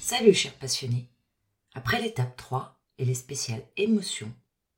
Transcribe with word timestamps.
Salut 0.00 0.34
chers 0.34 0.54
passionnés. 0.54 1.08
Après 1.74 2.00
l'étape 2.00 2.36
3 2.36 2.78
et 2.98 3.04
les 3.04 3.14
spéciales 3.14 3.66
émotions, 3.76 4.32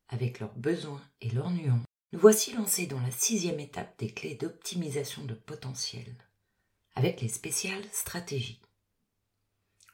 avec 0.09 0.41
leurs 0.41 0.55
besoins 0.55 1.02
et 1.20 1.29
leurs 1.29 1.51
nuances, 1.51 1.84
nous 2.12 2.19
voici 2.19 2.55
lancés 2.55 2.87
dans 2.87 3.01
la 3.01 3.11
sixième 3.11 3.61
étape 3.61 3.98
des 3.98 4.09
clés 4.09 4.37
d'optimisation 4.37 5.25
de 5.25 5.34
potentiel, 5.34 6.15
avec 6.95 7.20
les 7.20 7.29
spéciales 7.29 7.84
stratégies. 7.93 8.61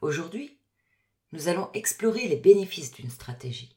Aujourd'hui, 0.03 0.60
nous 1.33 1.49
allons 1.49 1.71
explorer 1.75 2.27
les 2.29 2.37
bénéfices 2.37 2.93
d'une 2.93 3.11
stratégie, 3.11 3.77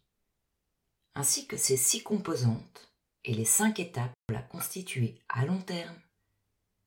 ainsi 1.15 1.47
que 1.47 1.57
ses 1.57 1.77
six 1.77 2.01
composantes 2.01 2.91
et 3.23 3.33
les 3.33 3.45
cinq 3.45 3.79
étapes 3.79 4.13
pour 4.25 4.35
la 4.35 4.41
constituer 4.41 5.21
à 5.29 5.45
long 5.45 5.61
terme 5.61 6.01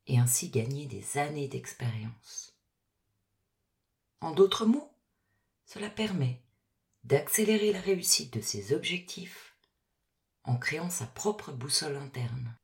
et 0.07 0.19
ainsi 0.19 0.51
gagner 0.51 0.87
des 0.87 1.19
années 1.19 1.49
d'expérience. 1.49 2.57
En 4.21 4.33
d'autres 4.33 4.67
mots, 4.67 4.91
cela 5.67 5.91
permet 5.91 6.43
d'accélérer 7.05 7.73
la 7.73 7.81
réussite 7.81 8.33
de 8.35 8.41
ses 8.41 8.73
objectifs 8.73 9.57
en 10.45 10.57
créant 10.57 10.91
sa 10.91 11.07
propre 11.07 11.53
boussole 11.53 11.97
interne, 11.97 12.57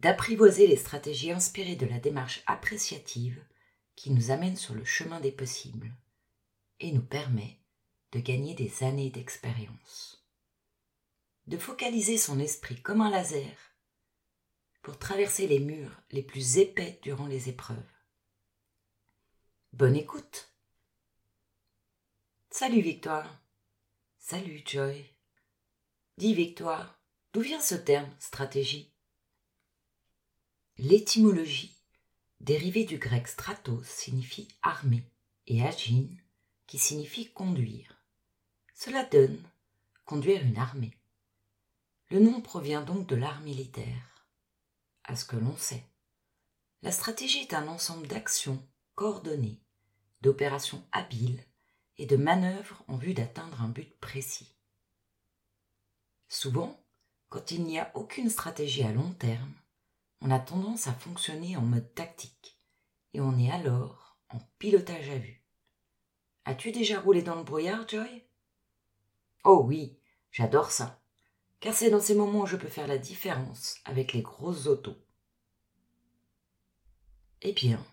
d'apprivoiser 0.00 0.66
les 0.66 0.76
stratégies 0.76 1.32
inspirées 1.32 1.76
de 1.76 1.86
la 1.86 1.98
démarche 1.98 2.42
appréciative 2.46 3.42
qui 3.96 4.10
nous 4.10 4.30
amène 4.30 4.56
sur 4.56 4.74
le 4.74 4.84
chemin 4.84 5.20
des 5.20 5.32
possibles 5.32 5.92
et 6.80 6.92
nous 6.92 7.02
permet 7.02 7.58
de 8.12 8.20
gagner 8.20 8.54
des 8.54 8.82
années 8.84 9.10
d'expérience, 9.10 10.24
de 11.46 11.58
focaliser 11.58 12.18
son 12.18 12.38
esprit 12.38 12.80
comme 12.80 13.00
un 13.00 13.10
laser 13.10 13.56
pour 14.82 14.98
traverser 14.98 15.46
les 15.46 15.58
murs 15.58 16.00
les 16.10 16.22
plus 16.22 16.58
épais 16.58 16.98
durant 17.02 17.26
les 17.26 17.48
épreuves. 17.48 17.76
Bonne 19.72 19.96
écoute. 19.96 20.54
Salut 22.50 22.80
Victoire. 22.80 23.40
Salut 24.18 24.62
Joy. 24.64 25.04
Dis 26.16 26.34
Victoire, 26.34 27.00
d'où 27.32 27.40
vient 27.40 27.60
ce 27.60 27.74
terme 27.74 28.10
stratégie? 28.18 28.92
L'étymologie, 30.78 31.76
dérivée 32.40 32.84
du 32.84 32.98
grec 32.98 33.28
stratos, 33.28 33.84
signifie 33.84 34.48
armée 34.62 35.04
et 35.46 35.62
agine, 35.62 36.20
qui 36.68 36.78
signifie 36.78 37.32
conduire. 37.32 38.00
Cela 38.74 39.04
donne 39.04 39.42
conduire 40.04 40.44
une 40.44 40.58
armée. 40.58 40.96
Le 42.10 42.20
nom 42.20 42.40
provient 42.40 42.82
donc 42.82 43.08
de 43.08 43.16
l'art 43.16 43.40
militaire. 43.40 44.28
À 45.04 45.16
ce 45.16 45.24
que 45.24 45.36
l'on 45.36 45.56
sait, 45.56 45.84
la 46.82 46.92
stratégie 46.92 47.40
est 47.40 47.54
un 47.54 47.66
ensemble 47.68 48.06
d'actions 48.06 48.62
coordonnées, 48.94 49.60
d'opérations 50.20 50.86
habiles 50.92 51.42
et 51.96 52.06
de 52.06 52.16
manœuvres 52.16 52.84
en 52.86 52.96
vue 52.96 53.14
d'atteindre 53.14 53.62
un 53.62 53.68
but 53.68 53.98
précis. 53.98 54.54
Souvent, 56.28 56.78
quand 57.30 57.50
il 57.50 57.64
n'y 57.64 57.78
a 57.78 57.90
aucune 57.94 58.28
stratégie 58.28 58.82
à 58.82 58.92
long 58.92 59.12
terme, 59.14 59.54
on 60.20 60.30
a 60.30 60.38
tendance 60.38 60.86
à 60.86 60.92
fonctionner 60.92 61.56
en 61.56 61.62
mode 61.62 61.94
tactique 61.94 62.60
et 63.14 63.20
on 63.20 63.38
est 63.38 63.50
alors 63.50 64.18
en 64.28 64.38
pilotage 64.58 65.08
à 65.08 65.18
vue. 65.18 65.37
As-tu 66.48 66.72
déjà 66.72 66.98
roulé 66.98 67.20
dans 67.20 67.34
le 67.34 67.44
brouillard, 67.44 67.86
Joy? 67.86 68.24
Oh 69.44 69.64
oui, 69.66 69.98
j'adore 70.30 70.70
ça, 70.70 70.98
car 71.60 71.74
c'est 71.74 71.90
dans 71.90 72.00
ces 72.00 72.14
moments 72.14 72.40
où 72.40 72.46
je 72.46 72.56
peux 72.56 72.68
faire 72.68 72.86
la 72.86 72.96
différence 72.96 73.76
avec 73.84 74.14
les 74.14 74.22
grosses 74.22 74.66
autos. 74.66 74.96
Eh 77.42 77.52
bien, 77.52 77.84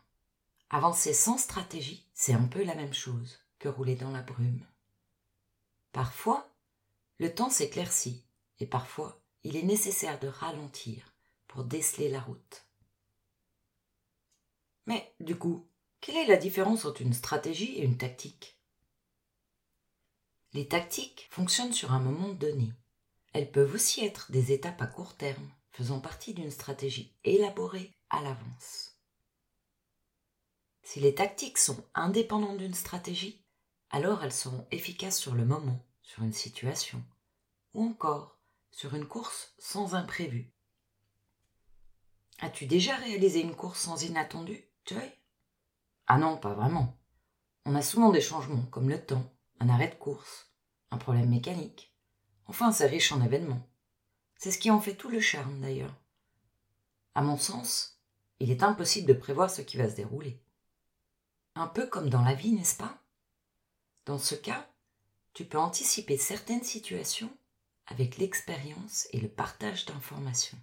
avancer 0.69 1.13
sans 1.13 1.37
stratégie, 1.37 2.07
c'est 2.13 2.31
un 2.31 2.45
peu 2.45 2.63
la 2.63 2.75
même 2.75 2.93
chose 2.93 3.39
que 3.59 3.67
rouler 3.67 3.97
dans 3.97 4.11
la 4.11 4.21
brume. 4.21 4.65
Parfois, 5.91 6.49
le 7.17 7.35
temps 7.35 7.49
s'éclaircit 7.49 8.25
et 8.61 8.65
parfois 8.65 9.21
il 9.43 9.57
est 9.57 9.63
nécessaire 9.63 10.17
de 10.17 10.29
ralentir 10.29 11.13
pour 11.47 11.65
déceler 11.65 12.07
la 12.07 12.21
route. 12.21 12.65
Mais 14.85 15.13
du 15.19 15.37
coup, 15.37 15.67
quelle 15.99 16.17
est 16.17 16.27
la 16.27 16.37
différence 16.37 16.85
entre 16.85 17.01
une 17.01 17.13
stratégie 17.13 17.79
et 17.79 17.83
une 17.83 17.97
tactique? 17.97 18.54
Les 20.55 20.69
tactiques 20.69 21.27
fonctionnent 21.31 21.73
sur 21.73 21.91
un 21.91 21.99
moment 21.99 22.29
donné. 22.29 22.71
Elles 23.33 23.51
peuvent 23.51 23.75
aussi 23.75 24.05
être 24.05 24.31
des 24.31 24.53
étapes 24.53 24.81
à 24.81 24.87
court 24.87 25.17
terme, 25.17 25.51
faisant 25.71 25.99
partie 25.99 26.33
d'une 26.33 26.49
stratégie 26.49 27.13
élaborée 27.25 27.93
à 28.09 28.21
l'avance. 28.21 28.97
Si 30.81 31.01
les 31.01 31.13
tactiques 31.13 31.57
sont 31.57 31.83
indépendantes 31.93 32.59
d'une 32.59 32.73
stratégie, 32.73 33.43
alors 33.89 34.23
elles 34.23 34.31
seront 34.31 34.65
efficaces 34.71 35.19
sur 35.19 35.35
le 35.35 35.43
moment, 35.43 35.85
sur 36.01 36.23
une 36.23 36.31
situation, 36.31 37.03
ou 37.73 37.83
encore 37.83 38.39
sur 38.71 38.95
une 38.95 39.09
course 39.09 39.53
sans 39.59 39.93
imprévu. 39.93 40.53
As-tu 42.39 42.65
déjà 42.65 42.95
réalisé 42.95 43.41
une 43.41 43.57
course 43.57 43.81
sans 43.81 44.01
inattendu, 44.03 44.63
Joy? 44.85 45.11
Ah 46.07 46.17
non, 46.17 46.37
pas 46.37 46.53
vraiment. 46.53 46.97
On 47.65 47.75
a 47.75 47.81
souvent 47.81 48.11
des 48.11 48.21
changements, 48.21 48.65
comme 48.67 48.87
le 48.87 49.05
temps, 49.05 49.34
un 49.59 49.69
arrêt 49.69 49.89
de 49.89 49.95
course, 49.95 50.51
un 50.91 50.97
problème 50.97 51.29
mécanique. 51.29 51.93
Enfin, 52.47 52.71
c'est 52.71 52.87
riche 52.87 53.11
en 53.11 53.21
événements. 53.21 53.67
C'est 54.37 54.51
ce 54.51 54.59
qui 54.59 54.69
en 54.69 54.79
fait 54.79 54.95
tout 54.95 55.09
le 55.09 55.19
charme, 55.19 55.61
d'ailleurs. 55.61 55.95
À 57.15 57.21
mon 57.21 57.37
sens, 57.37 58.01
il 58.39 58.51
est 58.51 58.63
impossible 58.63 59.07
de 59.07 59.13
prévoir 59.13 59.49
ce 59.49 59.61
qui 59.61 59.77
va 59.77 59.89
se 59.89 59.95
dérouler. 59.95 60.41
Un 61.55 61.67
peu 61.67 61.87
comme 61.87 62.09
dans 62.09 62.21
la 62.21 62.33
vie, 62.33 62.51
n'est-ce 62.51 62.75
pas? 62.75 63.01
Dans 64.05 64.19
ce 64.19 64.35
cas, 64.35 64.69
tu 65.33 65.45
peux 65.45 65.57
anticiper 65.57 66.17
certaines 66.17 66.63
situations 66.63 67.35
avec 67.87 68.17
l'expérience 68.17 69.07
et 69.11 69.19
le 69.19 69.29
partage 69.29 69.85
d'informations. 69.85 70.57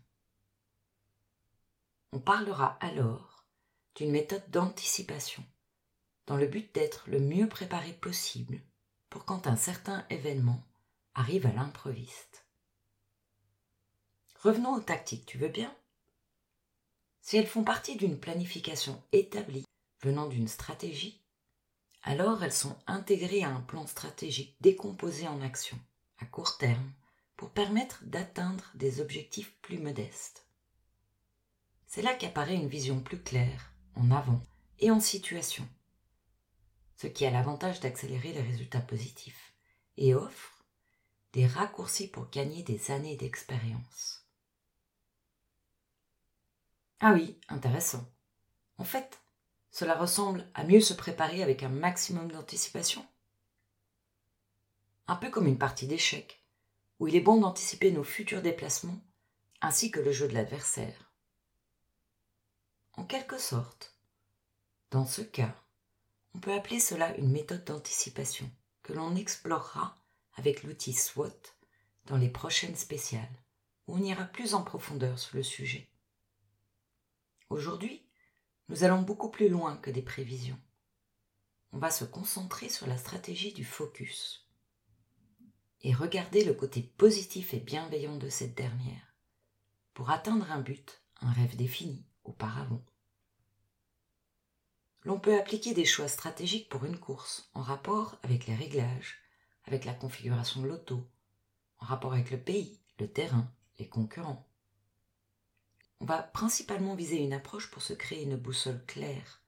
On 2.13 2.21
parlera 2.21 2.77
alors 2.81 3.47
d'une 3.95 4.11
méthode 4.11 4.49
d'anticipation, 4.51 5.45
dans 6.27 6.37
le 6.37 6.47
but 6.47 6.75
d'être 6.75 7.05
le 7.09 7.21
mieux 7.21 7.49
préparé 7.49 7.93
possible 7.95 8.61
pour 9.13 9.27
quand 9.27 9.47
un 9.47 9.57
certain 9.57 10.07
événement 10.09 10.65
arrive 11.15 11.45
à 11.45 11.53
l'improviste. 11.53 12.47
Revenons 14.41 14.75
aux 14.75 14.81
tactiques, 14.81 15.27
tu 15.27 15.37
veux 15.37 15.51
bien? 15.51 15.77
Si 17.21 17.37
elles 17.37 17.47
font 17.47 17.63
partie 17.63 17.97
d'une 17.97 18.19
planification 18.19 19.03
établie 19.13 19.67
venant 20.01 20.29
d'une 20.29 20.49
stratégie, 20.49 21.21
alors 22.03 22.43
elles 22.43 22.55
sont 22.55 22.75
intégrées 22.87 23.45
à 23.45 23.51
un 23.51 23.61
plan 23.61 23.87
stratégique 23.87 24.57
décomposé 24.63 25.29
en 25.29 25.43
actions, 25.43 25.79
à 26.19 26.25
court 26.25 26.57
terme, 26.57 26.91
pour 27.37 27.51
permettre 27.51 28.03
d'atteindre 28.07 28.65
des 28.75 29.03
objectifs 29.03 29.55
plus 29.61 29.79
modestes. 29.79 30.47
C'est 31.87 32.01
là 32.01 32.15
qu'apparaît 32.15 32.57
une 32.57 32.67
vision 32.67 32.99
plus 32.99 33.23
claire, 33.23 33.75
en 33.95 34.11
avant 34.11 34.41
et 34.79 34.91
en 34.91 35.01
situation, 35.01 35.69
ce 37.03 37.09
qui 37.09 37.27
a 37.27 37.33
l'avantage 37.33 37.81
d'accélérer 37.81 38.33
les 38.33 38.43
résultats 38.43 38.81
positifs 38.81 39.55
et 39.97 40.15
offre 40.15 40.65
des 41.33 41.49
raccourcis 41.49 42.07
pour 42.07 42.31
gagner 42.31 42.63
des 42.63 42.93
années 42.93 43.17
d'expérience. 43.17 44.25
Ah 47.01 47.13
oui, 47.13 47.41
intéressant. 47.49 48.09
En 48.79 48.85
fait, 48.85 49.21
cela 49.73 49.97
ressemble 49.97 50.49
à 50.55 50.63
mieux 50.63 50.81
se 50.81 50.95
préparer 50.95 51.43
avec 51.43 51.65
un 51.65 51.69
maximum 51.69 52.31
d'anticipation. 52.31 53.05
Un 55.09 55.17
peu 55.17 55.29
comme 55.29 55.49
une 55.49 55.59
partie 55.59 55.89
d'échecs 55.89 56.47
où 57.01 57.09
il 57.09 57.17
est 57.17 57.21
bon 57.21 57.41
d'anticiper 57.41 57.91
nos 57.91 58.05
futurs 58.05 58.43
déplacements 58.43 59.01
ainsi 59.61 59.91
que 59.91 59.99
le 59.99 60.13
jeu 60.13 60.29
de 60.29 60.35
l'adversaire. 60.35 61.11
En 62.93 63.03
quelque 63.03 63.39
sorte, 63.39 63.99
dans 64.93 65.05
ce 65.05 65.23
cas, 65.23 65.62
on 66.35 66.41
peut 66.41 66.53
appeler 66.53 66.81
cela 66.81 67.17
une 67.17 67.31
méthode 67.31 67.65
d'anticipation 67.65 68.51
que 68.83 68.93
l'on 68.93 69.15
explorera 69.15 69.99
avec 70.35 70.63
l'outil 70.63 70.93
SWOT 70.93 71.33
dans 72.07 72.17
les 72.17 72.31
prochaines 72.31 72.77
spéciales, 72.77 73.43
où 73.87 73.97
on 73.97 74.03
ira 74.03 74.25
plus 74.25 74.55
en 74.55 74.63
profondeur 74.63 75.19
sur 75.19 75.37
le 75.37 75.43
sujet. 75.43 75.91
Aujourd'hui, 77.51 78.07
nous 78.69 78.85
allons 78.85 79.03
beaucoup 79.03 79.31
plus 79.31 79.49
loin 79.49 79.77
que 79.77 79.91
des 79.91 80.03
prévisions. 80.03 80.59
On 81.73 81.79
va 81.79 81.91
se 81.91 82.05
concentrer 82.05 82.69
sur 82.69 82.87
la 82.87 82.97
stratégie 82.97 83.53
du 83.53 83.65
focus 83.65 84.49
et 85.83 85.95
regarder 85.95 86.45
le 86.45 86.55
côté 86.55 86.83
positif 86.83 87.55
et 87.55 87.61
bienveillant 87.61 88.17
de 88.17 88.29
cette 88.29 88.57
dernière, 88.57 89.17
pour 89.95 90.11
atteindre 90.11 90.51
un 90.51 90.61
but, 90.61 91.03
un 91.21 91.33
rêve 91.33 91.57
défini 91.57 92.07
auparavant. 92.25 92.85
L'on 95.05 95.19
peut 95.19 95.39
appliquer 95.39 95.75
des 95.75 95.85
choix 95.85 96.09
stratégiques 96.09 96.69
pour 96.69 96.85
une 96.85 96.99
course 96.99 97.51
en 97.55 97.63
rapport 97.63 98.19
avec 98.23 98.47
les 98.47 98.55
réglages, 98.55 99.19
avec 99.65 99.85
la 99.85 99.95
configuration 99.95 100.63
de 100.63 100.69
l'auto, 100.69 101.07
en 101.79 101.87
rapport 101.87 102.13
avec 102.13 102.31
le 102.31 102.39
pays, 102.39 102.81
le 102.99 103.09
terrain, 103.09 103.51
les 103.79 103.89
concurrents. 103.89 104.47
On 106.01 106.05
va 106.05 106.23
principalement 106.23 106.95
viser 106.95 107.23
une 107.23 107.33
approche 107.33 107.71
pour 107.71 107.83
se 107.83 107.93
créer 107.93 108.23
une 108.25 108.37
boussole 108.37 108.85
claire 108.87 109.41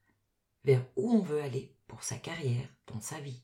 vers 0.63 0.85
où 0.95 1.11
on 1.11 1.21
veut 1.21 1.41
aller 1.41 1.75
pour 1.87 2.03
sa 2.03 2.17
carrière, 2.17 2.67
dans 2.87 3.01
sa 3.01 3.19
vie. 3.19 3.41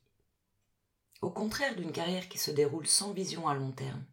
Au 1.21 1.29
contraire 1.29 1.75
d'une 1.75 1.91
carrière 1.91 2.27
qui 2.29 2.37
se 2.37 2.51
déroule 2.51 2.87
sans 2.87 3.13
vision 3.13 3.47
à 3.47 3.53
long 3.53 3.71
terme 3.71 4.03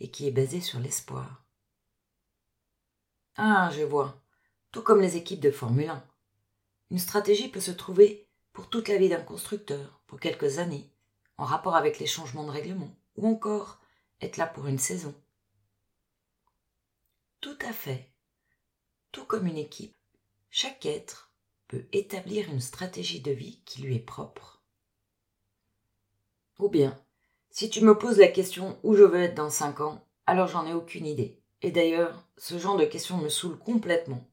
et 0.00 0.10
qui 0.10 0.26
est 0.26 0.32
basée 0.32 0.60
sur 0.60 0.80
l'espoir. 0.80 1.44
Ah, 3.36 3.70
je 3.74 3.82
vois. 3.82 4.22
Tout 4.70 4.82
comme 4.82 5.00
les 5.00 5.16
équipes 5.16 5.40
de 5.40 5.50
Formule 5.50 5.90
1. 5.90 6.04
Une 6.94 7.00
stratégie 7.00 7.48
peut 7.48 7.58
se 7.58 7.72
trouver 7.72 8.28
pour 8.52 8.70
toute 8.70 8.86
la 8.86 8.98
vie 8.98 9.08
d'un 9.08 9.20
constructeur, 9.20 10.00
pour 10.06 10.20
quelques 10.20 10.60
années, 10.60 10.92
en 11.38 11.44
rapport 11.44 11.74
avec 11.74 11.98
les 11.98 12.06
changements 12.06 12.44
de 12.44 12.52
règlement, 12.52 12.94
ou 13.16 13.26
encore 13.26 13.80
être 14.20 14.36
là 14.36 14.46
pour 14.46 14.68
une 14.68 14.78
saison. 14.78 15.12
Tout 17.40 17.58
à 17.66 17.72
fait. 17.72 18.12
Tout 19.10 19.24
comme 19.24 19.48
une 19.48 19.58
équipe, 19.58 19.96
chaque 20.50 20.86
être 20.86 21.32
peut 21.66 21.84
établir 21.90 22.48
une 22.48 22.60
stratégie 22.60 23.20
de 23.20 23.32
vie 23.32 23.60
qui 23.64 23.82
lui 23.82 23.96
est 23.96 23.98
propre. 23.98 24.62
Ou 26.60 26.68
bien, 26.68 26.96
si 27.50 27.70
tu 27.70 27.80
me 27.80 27.98
poses 27.98 28.18
la 28.18 28.28
question 28.28 28.78
où 28.84 28.94
je 28.94 29.02
veux 29.02 29.20
être 29.20 29.34
dans 29.34 29.50
cinq 29.50 29.80
ans, 29.80 30.06
alors 30.26 30.46
j'en 30.46 30.64
ai 30.64 30.74
aucune 30.74 31.06
idée. 31.06 31.42
Et 31.60 31.72
d'ailleurs, 31.72 32.24
ce 32.38 32.56
genre 32.56 32.76
de 32.76 32.84
questions 32.84 33.18
me 33.18 33.30
saoule 33.30 33.58
complètement. 33.58 34.24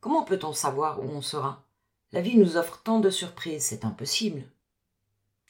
Comment 0.00 0.24
peut-on 0.24 0.52
savoir 0.52 0.98
où 0.98 1.08
on 1.08 1.22
sera? 1.22 1.63
La 2.14 2.20
vie 2.20 2.36
nous 2.36 2.56
offre 2.56 2.80
tant 2.80 3.00
de 3.00 3.10
surprises, 3.10 3.64
c'est 3.64 3.84
impossible. 3.84 4.44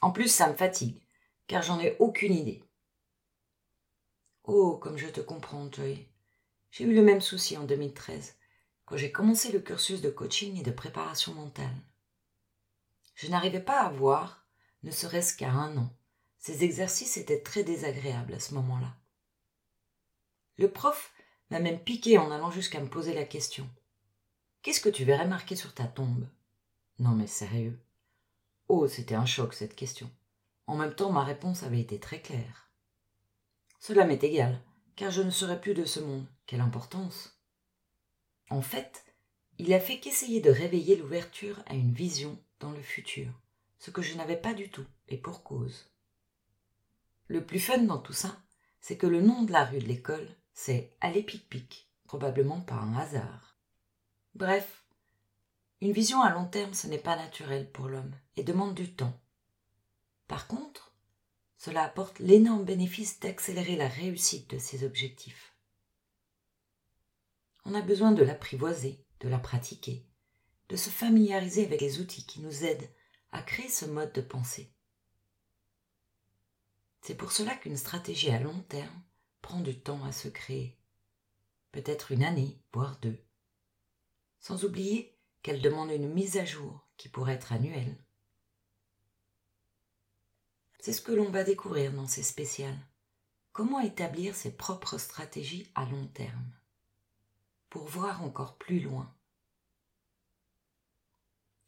En 0.01 0.11
plus, 0.11 0.29
ça 0.29 0.49
me 0.49 0.57
fatigue, 0.57 0.99
car 1.47 1.61
j'en 1.63 1.79
ai 1.79 1.95
aucune 1.99 2.33
idée. 2.33 2.65
Oh, 4.45 4.79
comme 4.79 4.97
je 4.97 5.09
te 5.09 5.21
comprends, 5.21 5.71
Joy. 5.71 6.09
J'ai 6.71 6.85
eu 6.85 6.95
le 6.95 7.03
même 7.03 7.21
souci 7.21 7.59
en 7.59 7.65
2013 7.65 8.37
quand 8.87 8.97
j'ai 8.97 9.13
commencé 9.13 9.53
le 9.53 9.61
cursus 9.61 10.01
de 10.01 10.09
coaching 10.09 10.59
et 10.59 10.63
de 10.63 10.71
préparation 10.71 11.35
mentale. 11.35 11.77
Je 13.15 13.29
n'arrivais 13.29 13.61
pas 13.61 13.83
à 13.83 13.91
voir, 13.91 14.49
ne 14.85 14.91
serait-ce 14.91 15.37
qu'à 15.37 15.51
un 15.51 15.77
an. 15.77 15.95
Ces 16.39 16.65
exercices 16.65 17.19
étaient 17.19 17.43
très 17.43 17.63
désagréables 17.63 18.33
à 18.33 18.41
ce 18.41 18.55
moment-là. 18.55 18.97
Le 20.57 20.71
prof 20.71 21.13
m'a 21.51 21.61
même 21.61 21.79
piqué 21.79 22.17
en 22.17 22.31
allant 22.31 22.51
jusqu'à 22.51 22.81
me 22.81 22.89
poser 22.89 23.13
la 23.13 23.25
question. 23.25 23.69
Qu'est-ce 24.63 24.81
que 24.81 24.89
tu 24.89 25.05
verrais 25.05 25.29
marqué 25.29 25.57
sur 25.57 25.75
ta 25.75 25.85
tombe? 25.85 26.27
Non 26.99 27.11
mais 27.11 27.27
sérieux. 27.27 27.79
Oh, 28.69 28.89
c'était 28.89 29.15
un 29.15 29.27
choc 29.27 29.55
cette 29.55 29.77
question. 29.77 30.11
En 30.67 30.77
même 30.77 30.95
temps, 30.95 31.13
ma 31.13 31.25
réponse 31.25 31.63
avait 31.63 31.81
été 31.81 31.99
très 32.01 32.21
claire. 32.21 32.71
Cela 33.81 34.05
m'est 34.07 34.25
égal, 34.25 34.63
car 34.97 35.11
je 35.11 35.23
ne 35.23 35.31
serai 35.31 35.61
plus 35.61 35.75
de 35.75 35.85
ce 35.85 36.01
monde. 36.01 36.27
Quelle 36.47 36.61
importance 36.61 37.35
en 38.51 38.61
fait, 38.61 39.05
il 39.59 39.73
a 39.73 39.81
fait 39.81 39.99
qu'essayer 40.01 40.41
de 40.41 40.51
réveiller 40.51 40.97
l'ouverture 40.97 41.63
à 41.67 41.75
une 41.75 41.93
vision 41.93 42.39
dans 42.61 42.73
le 42.73 42.83
futur, 42.83 43.29
ce 43.79 43.91
que 43.91 44.03
je 44.03 44.17
n'avais 44.17 44.37
pas 44.37 44.55
du 44.55 44.71
tout, 44.71 44.87
et 45.09 45.17
pour 45.17 45.43
cause. 45.43 45.91
Le 47.27 47.45
plus 47.45 47.61
fun 47.61 47.79
dans 47.79 47.99
tout 47.99 48.13
ça, 48.13 48.37
c'est 48.81 48.99
que 48.99 49.07
le 49.07 49.23
nom 49.23 49.43
de 49.43 49.53
la 49.53 49.65
rue 49.65 49.79
de 49.79 49.87
l'école, 49.87 50.29
c'est 50.53 50.95
Allez 51.01 51.23
Pic-Pic, 51.23 51.91
probablement 52.05 52.61
par 52.61 52.85
un 52.85 52.97
hasard. 52.97 53.59
Bref, 54.35 54.84
une 55.85 55.93
vision 55.93 56.23
à 56.23 56.31
long 56.31 56.47
terme, 56.47 56.75
ce 56.75 56.87
n'est 56.87 56.99
pas 56.99 57.17
naturel 57.17 57.71
pour 57.71 57.89
l'homme 57.89 58.15
et 58.37 58.43
demande 58.43 58.75
du 58.75 58.93
temps. 58.95 59.21
Par 60.27 60.47
contre, 60.47 60.93
cela 61.57 61.83
apporte 61.83 62.19
l'énorme 62.19 62.65
bénéfice 62.65 63.21
d'accélérer 63.21 63.77
la 63.77 63.89
réussite 63.89 64.51
de 64.51 64.59
ses 64.59 64.85
objectifs 64.85 65.55
on 67.65 67.75
a 67.75 67.81
besoin 67.81 68.13
de 68.13 68.23
l'apprivoiser, 68.23 69.05
de 69.21 69.29
la 69.29 69.39
pratiquer, 69.39 70.07
de 70.69 70.77
se 70.77 70.91
familiariser 70.91 71.65
avec 71.65 71.81
les 71.81 72.01
outils 72.01 72.27
qui 72.27 72.41
nous 72.41 72.65
aident 72.65 72.91
à 73.33 73.43
créer 73.43 73.69
ce 73.69 73.87
mode 73.87 74.13
de 74.13 74.21
pensée. 74.21 74.73
C'est 77.01 77.15
pour 77.15 77.33
cela 77.33 77.55
qu'une 77.55 77.77
stratégie 77.77 78.31
à 78.31 78.41
long 78.41 78.61
terme 78.69 79.03
prend 79.43 79.61
du 79.61 79.79
temps 79.79 80.05
à 80.05 80.13
se 80.13 80.29
créer, 80.29 80.79
peut-être 81.73 82.13
une 82.13 82.25
année, 82.25 82.59
voire 82.73 82.99
deux, 83.01 83.19
sans 84.41 84.65
oublier 84.65 85.14
qu'elle 85.45 85.61
demande 85.61 85.91
une 85.91 86.09
mise 86.09 86.39
à 86.39 86.45
jour 86.45 86.89
qui 86.97 87.11
pourrait 87.11 87.35
être 87.35 87.53
annuelle. 87.53 87.97
C'est 90.81 90.95
ce 90.95 91.03
que 91.03 91.13
l'on 91.13 91.31
va 91.31 91.45
découvrir 91.45 91.93
dans 91.93 92.07
ces 92.07 92.23
spéciales. 92.23 92.79
Comment 93.53 93.79
établir 93.79 94.35
ses 94.35 94.57
propres 94.57 94.99
stratégies 94.99 95.71
à 95.75 95.85
long 95.85 96.07
terme 96.09 96.51
pour 97.69 97.87
voir 97.87 98.23
encore 98.23 98.57
plus 98.57 98.79
loin. 98.79 99.13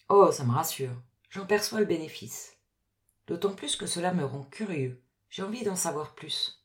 Oh, 0.09 0.31
ça 0.31 0.45
me 0.45 0.53
rassure, 0.53 0.95
j'en 1.31 1.47
perçois 1.47 1.81
le 1.81 1.85
bénéfice. 1.85 2.57
D'autant 3.27 3.55
plus 3.55 3.75
que 3.75 3.87
cela 3.87 4.15
me 4.15 4.25
rend 4.25 4.45
curieux, 4.45 5.03
j'ai 5.31 5.43
envie 5.43 5.65
d'en 5.65 5.75
savoir 5.75 6.15
plus. 6.15 6.65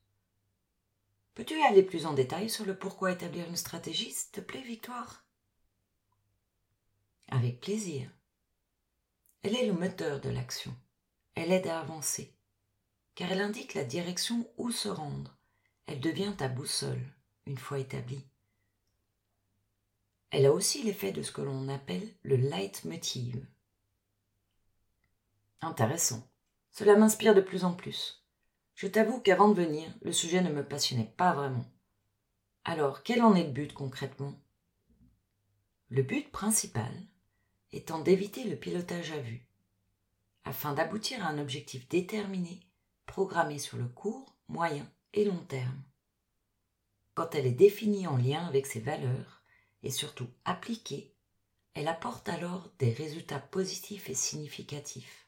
Peux-tu 1.33 1.59
aller 1.63 1.81
plus 1.81 2.05
en 2.05 2.13
détail 2.13 2.51
sur 2.51 2.65
le 2.65 2.77
pourquoi 2.77 3.11
établir 3.11 3.47
une 3.47 3.55
stratégie, 3.55 4.11
s'il 4.11 4.31
te 4.31 4.41
plaît, 4.41 4.61
Victoire? 4.61 5.25
Avec 7.31 7.61
plaisir. 7.61 8.11
Elle 9.41 9.55
est 9.55 9.65
le 9.65 9.73
moteur 9.73 10.19
de 10.19 10.29
l'action. 10.29 10.75
Elle 11.33 11.53
aide 11.53 11.67
à 11.67 11.79
avancer, 11.79 12.35
car 13.15 13.31
elle 13.31 13.39
indique 13.39 13.73
la 13.73 13.85
direction 13.85 14.45
où 14.57 14.69
se 14.69 14.89
rendre. 14.89 15.37
Elle 15.87 16.01
devient 16.01 16.33
ta 16.37 16.49
boussole, 16.49 17.01
une 17.45 17.57
fois 17.57 17.79
établie. 17.79 18.27
Elle 20.29 20.45
a 20.45 20.51
aussi 20.51 20.83
l'effet 20.83 21.13
de 21.13 21.21
ce 21.21 21.31
que 21.31 21.41
l'on 21.41 21.69
appelle 21.69 22.07
le 22.23 22.35
leitmotiv. 22.35 23.45
Intéressant. 25.61 26.29
Cela 26.69 26.97
m'inspire 26.97 27.33
de 27.33 27.41
plus 27.41 27.63
en 27.63 27.73
plus. 27.73 28.25
Je 28.75 28.87
t'avoue 28.87 29.21
qu'avant 29.21 29.47
de 29.47 29.61
venir, 29.61 29.89
le 30.01 30.11
sujet 30.11 30.41
ne 30.41 30.51
me 30.51 30.67
passionnait 30.67 31.13
pas 31.15 31.33
vraiment. 31.33 31.65
Alors, 32.65 33.03
quel 33.03 33.21
en 33.21 33.35
est 33.35 33.45
le 33.45 33.51
but 33.51 33.73
concrètement? 33.73 34.37
Le 35.89 36.03
but 36.03 36.29
principal 36.29 36.91
étant 37.71 37.99
d'éviter 37.99 38.43
le 38.43 38.55
pilotage 38.55 39.11
à 39.11 39.19
vue, 39.19 39.45
afin 40.43 40.73
d'aboutir 40.73 41.25
à 41.25 41.29
un 41.29 41.39
objectif 41.39 41.87
déterminé, 41.87 42.59
programmé 43.05 43.59
sur 43.59 43.77
le 43.77 43.87
court, 43.87 44.35
moyen 44.47 44.89
et 45.13 45.25
long 45.25 45.43
terme. 45.45 45.83
Quand 47.13 47.35
elle 47.35 47.45
est 47.45 47.51
définie 47.51 48.07
en 48.07 48.17
lien 48.17 48.45
avec 48.45 48.65
ses 48.65 48.79
valeurs, 48.79 49.43
et 49.83 49.91
surtout 49.91 50.27
appliquée, 50.45 51.13
elle 51.73 51.87
apporte 51.87 52.27
alors 52.29 52.69
des 52.79 52.91
résultats 52.91 53.39
positifs 53.39 54.09
et 54.09 54.15
significatifs. 54.15 55.27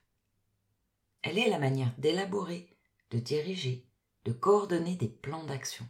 Elle 1.21 1.39
est 1.39 1.49
la 1.49 1.59
manière 1.59 1.93
d'élaborer, 1.97 2.75
de 3.11 3.19
diriger, 3.19 3.87
de 4.25 4.33
coordonner 4.33 4.95
des 4.95 5.07
plans 5.07 5.45
d'action. 5.45 5.87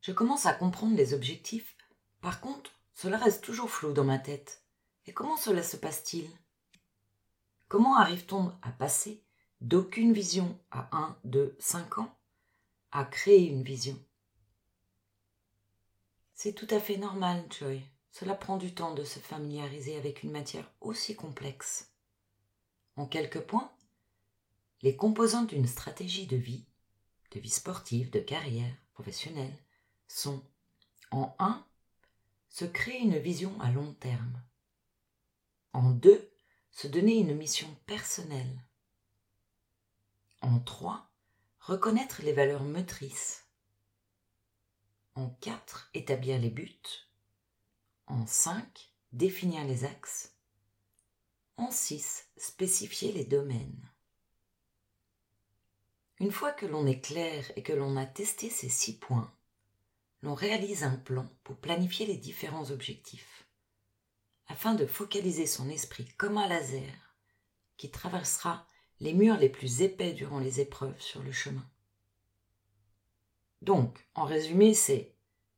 Je 0.00 0.12
commence 0.12 0.46
à 0.46 0.54
comprendre 0.54 0.96
les 0.96 1.12
objectifs, 1.12 1.76
par 2.22 2.40
contre, 2.40 2.79
cela 3.00 3.16
reste 3.16 3.42
toujours 3.42 3.70
flou 3.70 3.94
dans 3.94 4.04
ma 4.04 4.18
tête. 4.18 4.62
Et 5.06 5.14
comment 5.14 5.38
cela 5.38 5.62
se 5.62 5.78
passe-t-il? 5.78 6.30
Comment 7.66 7.96
arrive-t-on 7.96 8.52
à 8.60 8.72
passer 8.72 9.24
d'aucune 9.62 10.12
vision 10.12 10.60
à 10.70 10.94
un, 10.94 11.18
deux, 11.24 11.56
cinq 11.58 11.96
ans 11.96 12.14
à 12.92 13.06
créer 13.06 13.46
une 13.46 13.62
vision? 13.62 13.98
C'est 16.34 16.52
tout 16.52 16.66
à 16.68 16.78
fait 16.78 16.98
normal, 16.98 17.42
Joy. 17.48 17.82
Cela 18.10 18.34
prend 18.34 18.58
du 18.58 18.74
temps 18.74 18.92
de 18.92 19.04
se 19.04 19.18
familiariser 19.18 19.96
avec 19.96 20.22
une 20.22 20.32
matière 20.32 20.70
aussi 20.82 21.16
complexe. 21.16 21.94
En 22.96 23.06
quelques 23.06 23.40
points, 23.40 23.72
les 24.82 24.94
composantes 24.94 25.48
d'une 25.48 25.66
stratégie 25.66 26.26
de 26.26 26.36
vie, 26.36 26.66
de 27.30 27.40
vie 27.40 27.48
sportive, 27.48 28.10
de 28.10 28.20
carrière, 28.20 28.76
professionnelle, 28.92 29.56
sont 30.06 30.44
en 31.12 31.34
un, 31.38 31.64
se 32.50 32.64
créer 32.64 33.00
une 33.00 33.18
vision 33.18 33.58
à 33.60 33.70
long 33.70 33.94
terme. 33.94 34.42
En 35.72 35.90
deux, 35.90 36.30
se 36.72 36.88
donner 36.88 37.18
une 37.18 37.34
mission 37.34 37.74
personnelle. 37.86 38.64
En 40.42 40.58
trois, 40.58 41.10
reconnaître 41.60 42.22
les 42.22 42.32
valeurs 42.32 42.64
motrices. 42.64 43.46
En 45.14 45.30
4, 45.40 45.90
établir 45.94 46.38
les 46.38 46.50
buts. 46.50 46.80
En 48.06 48.26
5, 48.26 48.92
définir 49.12 49.64
les 49.64 49.84
axes. 49.84 50.34
En 51.56 51.70
6, 51.70 52.28
spécifier 52.36 53.12
les 53.12 53.24
domaines. 53.24 53.90
Une 56.18 56.32
fois 56.32 56.52
que 56.52 56.66
l'on 56.66 56.86
est 56.86 57.00
clair 57.00 57.50
et 57.56 57.62
que 57.62 57.72
l'on 57.72 57.96
a 57.96 58.06
testé 58.06 58.50
ces 58.50 58.68
six 58.68 58.98
points, 58.98 59.32
l'on 60.22 60.34
réalise 60.34 60.84
un 60.84 60.96
plan 60.96 61.28
pour 61.44 61.56
planifier 61.56 62.06
les 62.06 62.16
différents 62.16 62.70
objectifs, 62.70 63.46
afin 64.48 64.74
de 64.74 64.86
focaliser 64.86 65.46
son 65.46 65.68
esprit 65.68 66.06
comme 66.18 66.38
un 66.38 66.48
laser 66.48 67.16
qui 67.76 67.90
traversera 67.90 68.66
les 69.00 69.14
murs 69.14 69.38
les 69.38 69.48
plus 69.48 69.80
épais 69.82 70.12
durant 70.12 70.38
les 70.38 70.60
épreuves 70.60 71.00
sur 71.00 71.22
le 71.22 71.32
chemin. 71.32 71.66
Donc, 73.62 74.06
en 74.14 74.24
résumé, 74.24 74.74
c'est 74.74 75.14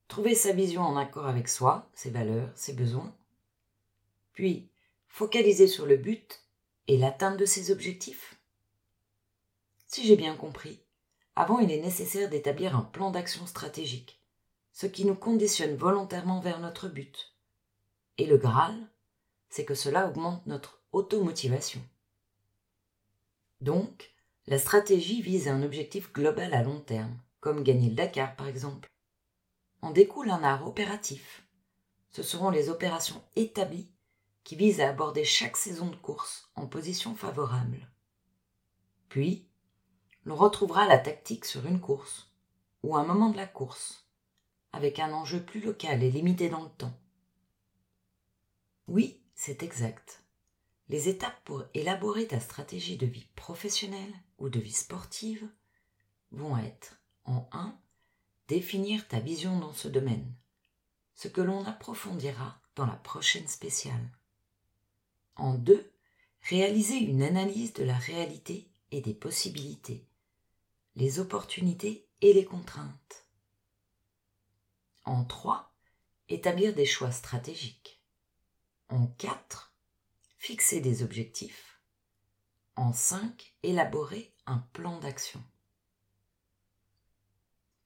trouver 0.09 0.35
sa 0.35 0.53
vision 0.53 0.83
en 0.83 0.97
accord 0.97 1.27
avec 1.27 1.49
soi, 1.49 1.91
ses 1.95 2.11
valeurs, 2.11 2.51
ses 2.55 2.73
besoins, 2.73 3.17
puis 4.33 4.69
focaliser 5.09 5.67
sur 5.67 5.87
le 5.87 5.97
but 5.97 6.45
et 6.87 6.97
l'atteinte 6.97 7.37
de 7.37 7.47
ses 7.47 7.71
objectifs. 7.71 8.39
Si 9.87 10.07
j'ai 10.07 10.17
bien 10.17 10.37
compris, 10.37 10.81
avant 11.37 11.59
il 11.59 11.71
est 11.71 11.81
nécessaire 11.81 12.31
d'établir 12.31 12.77
un 12.77 12.83
plan 12.83 13.11
d'action 13.11 13.47
stratégique, 13.47 14.22
ce 14.73 14.87
qui 14.87 15.05
nous 15.05 15.15
conditionne 15.15 15.77
volontairement 15.77 16.41
vers 16.41 16.61
notre 16.61 16.89
but. 16.89 17.37
Et 18.19 18.27
le 18.27 18.39
Graal, 18.39 18.75
c'est 19.49 19.65
que 19.65 19.75
cela 19.75 20.09
augmente 20.09 20.47
notre 20.47 20.83
automotivation. 20.93 21.83
Donc, 23.61 24.13
la 24.47 24.59
stratégie 24.59 25.23
vise 25.23 25.49
un 25.49 25.63
objectif 25.63 26.13
global 26.13 26.53
à 26.55 26.63
long 26.63 26.81
terme, 26.81 27.17
comme 27.41 27.63
gagner 27.63 27.91
le 27.91 27.95
Dakar 27.95 28.35
par 28.35 28.49
exemple. 28.49 28.89
En 29.83 29.91
découle 29.91 30.31
un 30.31 30.43
art 30.43 30.67
opératif. 30.67 31.47
Ce 32.11 32.23
seront 32.23 32.51
les 32.51 32.69
opérations 32.69 33.23
établies 33.37 33.91
qui 34.45 34.57
visent 34.57 34.81
à 34.81 34.89
aborder 34.89 35.25
chaque 35.25 35.57
saison 35.57 35.87
de 35.87 35.97
course 35.97 36.51
en 36.57 36.67
position 36.67 37.15
favorable. 37.15 37.89
Puis, 39.09 39.47
l'on 40.25 40.37
retrouvera 40.37 40.87
la 40.87 40.99
tactique 40.99 41.45
sur 41.45 41.67
une 41.67 41.81
course, 41.81 42.33
ou 42.83 42.97
un 42.97 43.05
moment 43.05 43.31
de 43.31 43.37
la 43.37 43.47
course, 43.47 44.09
avec 44.73 44.99
un 44.99 45.13
enjeu 45.13 45.43
plus 45.43 45.61
local 45.61 46.03
et 46.03 46.11
limité 46.11 46.49
dans 46.49 46.63
le 46.63 46.71
temps. 46.71 46.99
Oui, 48.89 49.21
c'est 49.35 49.63
exact. 49.63 50.23
Les 50.89 51.09
étapes 51.09 51.41
pour 51.45 51.65
élaborer 51.75 52.27
ta 52.27 52.41
stratégie 52.41 52.97
de 52.97 53.07
vie 53.07 53.27
professionnelle 53.37 54.15
ou 54.39 54.49
de 54.49 54.61
vie 54.61 54.73
sportive 54.73 55.49
vont 56.33 56.57
être 56.57 57.01
en 57.25 57.49
1. 57.53 57.79
Définir 58.49 59.07
ta 59.09 59.21
vision 59.21 59.59
dans 59.59 59.73
ce 59.73 59.89
domaine, 59.89 60.35
ce 61.15 61.29
que 61.29 61.41
l'on 61.41 61.65
approfondira 61.65 62.61
dans 62.75 62.87
la 62.87 62.97
prochaine 62.97 63.49
spéciale. 63.49 64.11
En 65.37 65.55
2. 65.55 65.91
Réaliser 66.43 66.97
une 66.97 67.23
analyse 67.23 67.73
de 67.73 67.85
la 67.85 67.97
réalité 67.97 68.69
et 68.91 69.01
des 69.01 69.15
possibilités, 69.15 70.05
les 70.97 71.21
opportunités 71.21 72.07
et 72.21 72.33
les 72.33 72.45
contraintes. 72.45 73.22
En 75.05 75.25
3. 75.25 75.75
Établir 76.29 76.75
des 76.75 76.87
choix 76.87 77.11
stratégiques. 77.11 78.01
En 78.89 79.07
4. 79.07 79.75
Fixer 80.39 80.81
des 80.81 81.03
objectifs. 81.03 81.81
En 82.77 82.93
5. 82.93 83.57
Élaborer 83.65 84.33
un 84.47 84.59
plan 84.59 85.01
d'action. 85.01 85.43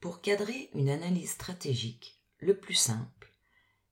Pour 0.00 0.20
cadrer 0.20 0.68
une 0.74 0.90
analyse 0.90 1.30
stratégique, 1.30 2.20
le 2.38 2.58
plus 2.58 2.74
simple 2.74 3.32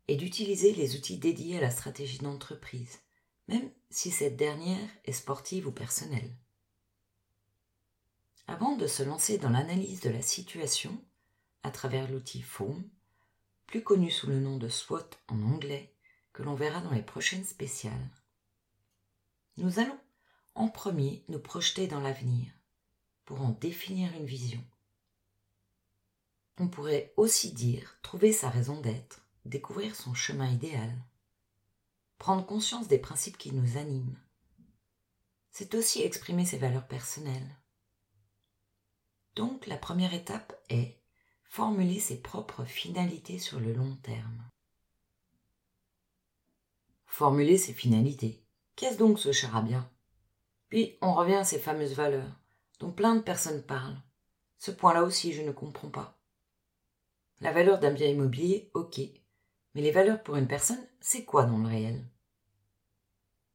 est 0.06 0.16
d'utiliser 0.16 0.74
les 0.74 0.94
outils 0.96 1.18
dédiés 1.18 1.56
à 1.56 1.62
la 1.62 1.70
stratégie 1.70 2.18
d'entreprise, 2.18 3.00
même 3.48 3.70
si 3.88 4.10
cette 4.10 4.36
dernière 4.36 4.88
est 5.06 5.12
sportive 5.12 5.66
ou 5.66 5.72
personnelle. 5.72 6.36
Avant 8.46 8.76
de 8.76 8.86
se 8.86 9.02
lancer 9.02 9.38
dans 9.38 9.48
l'analyse 9.48 10.00
de 10.00 10.10
la 10.10 10.20
situation 10.20 11.02
à 11.62 11.70
travers 11.70 12.10
l'outil 12.10 12.42
FOAM, 12.42 12.84
plus 13.66 13.82
connu 13.82 14.10
sous 14.10 14.26
le 14.26 14.40
nom 14.40 14.56
de 14.56 14.68
SWOT 14.68 15.10
en 15.28 15.42
anglais, 15.42 15.94
que 16.32 16.42
l'on 16.42 16.54
verra 16.54 16.80
dans 16.80 16.90
les 16.90 17.02
prochaines 17.02 17.44
spéciales, 17.44 18.10
nous 19.56 19.78
allons 19.78 19.98
en 20.54 20.68
premier 20.68 21.24
nous 21.28 21.38
projeter 21.38 21.86
dans 21.86 22.00
l'avenir 22.00 22.52
pour 23.24 23.40
en 23.40 23.50
définir 23.50 24.12
une 24.14 24.26
vision. 24.26 24.62
On 26.58 26.68
pourrait 26.68 27.12
aussi 27.16 27.52
dire 27.52 27.98
trouver 28.02 28.32
sa 28.32 28.50
raison 28.50 28.80
d'être, 28.80 29.26
découvrir 29.44 29.94
son 29.94 30.14
chemin 30.14 30.48
idéal, 30.50 30.92
prendre 32.18 32.46
conscience 32.46 32.88
des 32.88 32.98
principes 32.98 33.38
qui 33.38 33.52
nous 33.52 33.76
animent. 33.76 34.18
C'est 35.50 35.74
aussi 35.74 36.02
exprimer 36.02 36.44
ses 36.44 36.58
valeurs 36.58 36.86
personnelles. 36.86 37.56
Donc 39.36 39.66
la 39.66 39.76
première 39.76 40.14
étape 40.14 40.60
est 40.68 41.00
formuler 41.54 42.00
ses 42.00 42.20
propres 42.20 42.64
finalités 42.64 43.38
sur 43.38 43.60
le 43.60 43.72
long 43.72 43.94
terme. 44.02 44.42
Formuler 47.06 47.58
ses 47.58 47.72
finalités. 47.72 48.44
Qu'est-ce 48.74 48.98
donc 48.98 49.20
ce 49.20 49.30
charabia? 49.30 49.88
Puis 50.68 50.98
on 51.00 51.14
revient 51.14 51.36
à 51.36 51.44
ces 51.44 51.60
fameuses 51.60 51.94
valeurs, 51.94 52.40
dont 52.80 52.90
plein 52.90 53.14
de 53.14 53.20
personnes 53.20 53.62
parlent. 53.62 54.02
Ce 54.58 54.72
point-là 54.72 55.04
aussi, 55.04 55.32
je 55.32 55.42
ne 55.42 55.52
comprends 55.52 55.90
pas. 55.90 56.18
La 57.40 57.52
valeur 57.52 57.78
d'un 57.78 57.92
bien 57.92 58.08
immobilier, 58.08 58.72
ok. 58.74 58.98
Mais 59.76 59.80
les 59.80 59.92
valeurs 59.92 60.24
pour 60.24 60.34
une 60.34 60.48
personne, 60.48 60.84
c'est 61.00 61.24
quoi 61.24 61.44
dans 61.44 61.58
le 61.58 61.68
réel? 61.68 62.04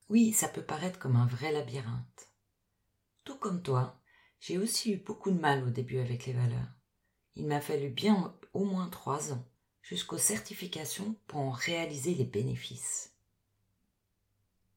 Oui, 0.07 0.31
ça 0.31 0.47
peut 0.47 0.63
paraître 0.63 0.99
comme 0.99 1.17
un 1.17 1.27
vrai 1.27 1.51
labyrinthe. 1.51 2.31
Tout 3.25 3.37
comme 3.37 3.61
toi, 3.61 3.99
j'ai 4.39 4.57
aussi 4.57 4.93
eu 4.93 4.97
beaucoup 5.03 5.31
de 5.31 5.39
mal 5.41 5.67
au 5.67 5.69
début 5.69 5.99
avec 5.99 6.27
les 6.27 6.33
valeurs. 6.33 6.78
Il 7.39 7.47
m'a 7.47 7.61
fallu 7.61 7.87
bien 7.87 8.35
au 8.53 8.65
moins 8.65 8.89
trois 8.89 9.31
ans 9.31 9.45
jusqu'aux 9.81 10.17
certifications 10.17 11.15
pour 11.25 11.39
en 11.39 11.51
réaliser 11.51 12.13
les 12.13 12.25
bénéfices. 12.25 13.13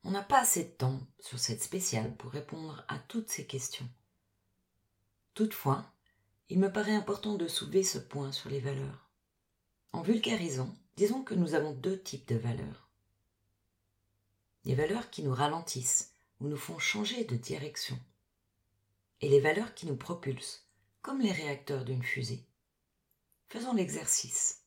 On 0.04 0.12
n'a 0.12 0.22
pas 0.22 0.42
assez 0.42 0.62
de 0.62 0.70
temps 0.70 1.00
sur 1.18 1.40
cette 1.40 1.60
spéciale 1.60 2.16
pour 2.16 2.30
répondre 2.30 2.84
à 2.86 3.00
toutes 3.00 3.28
ces 3.28 3.48
questions. 3.48 3.88
Toutefois, 5.34 5.92
il 6.50 6.60
me 6.60 6.70
paraît 6.72 6.94
important 6.94 7.34
de 7.34 7.48
soulever 7.48 7.82
ce 7.82 7.98
point 7.98 8.30
sur 8.30 8.48
les 8.48 8.60
valeurs. 8.60 9.10
En 9.92 10.02
vulgarisant, 10.02 10.72
disons 10.96 11.24
que 11.24 11.34
nous 11.34 11.54
avons 11.54 11.72
deux 11.72 12.00
types 12.00 12.28
de 12.28 12.36
valeurs. 12.36 12.88
Les 14.66 14.76
valeurs 14.76 15.10
qui 15.10 15.24
nous 15.24 15.34
ralentissent 15.34 16.14
ou 16.40 16.46
nous 16.46 16.56
font 16.56 16.78
changer 16.78 17.24
de 17.24 17.34
direction. 17.34 17.98
Et 19.20 19.28
les 19.28 19.40
valeurs 19.40 19.74
qui 19.74 19.86
nous 19.86 19.96
propulsent, 19.96 20.68
comme 21.00 21.20
les 21.20 21.32
réacteurs 21.32 21.84
d'une 21.84 22.04
fusée. 22.04 22.46
Faisons 23.52 23.74
l'exercice. 23.74 24.62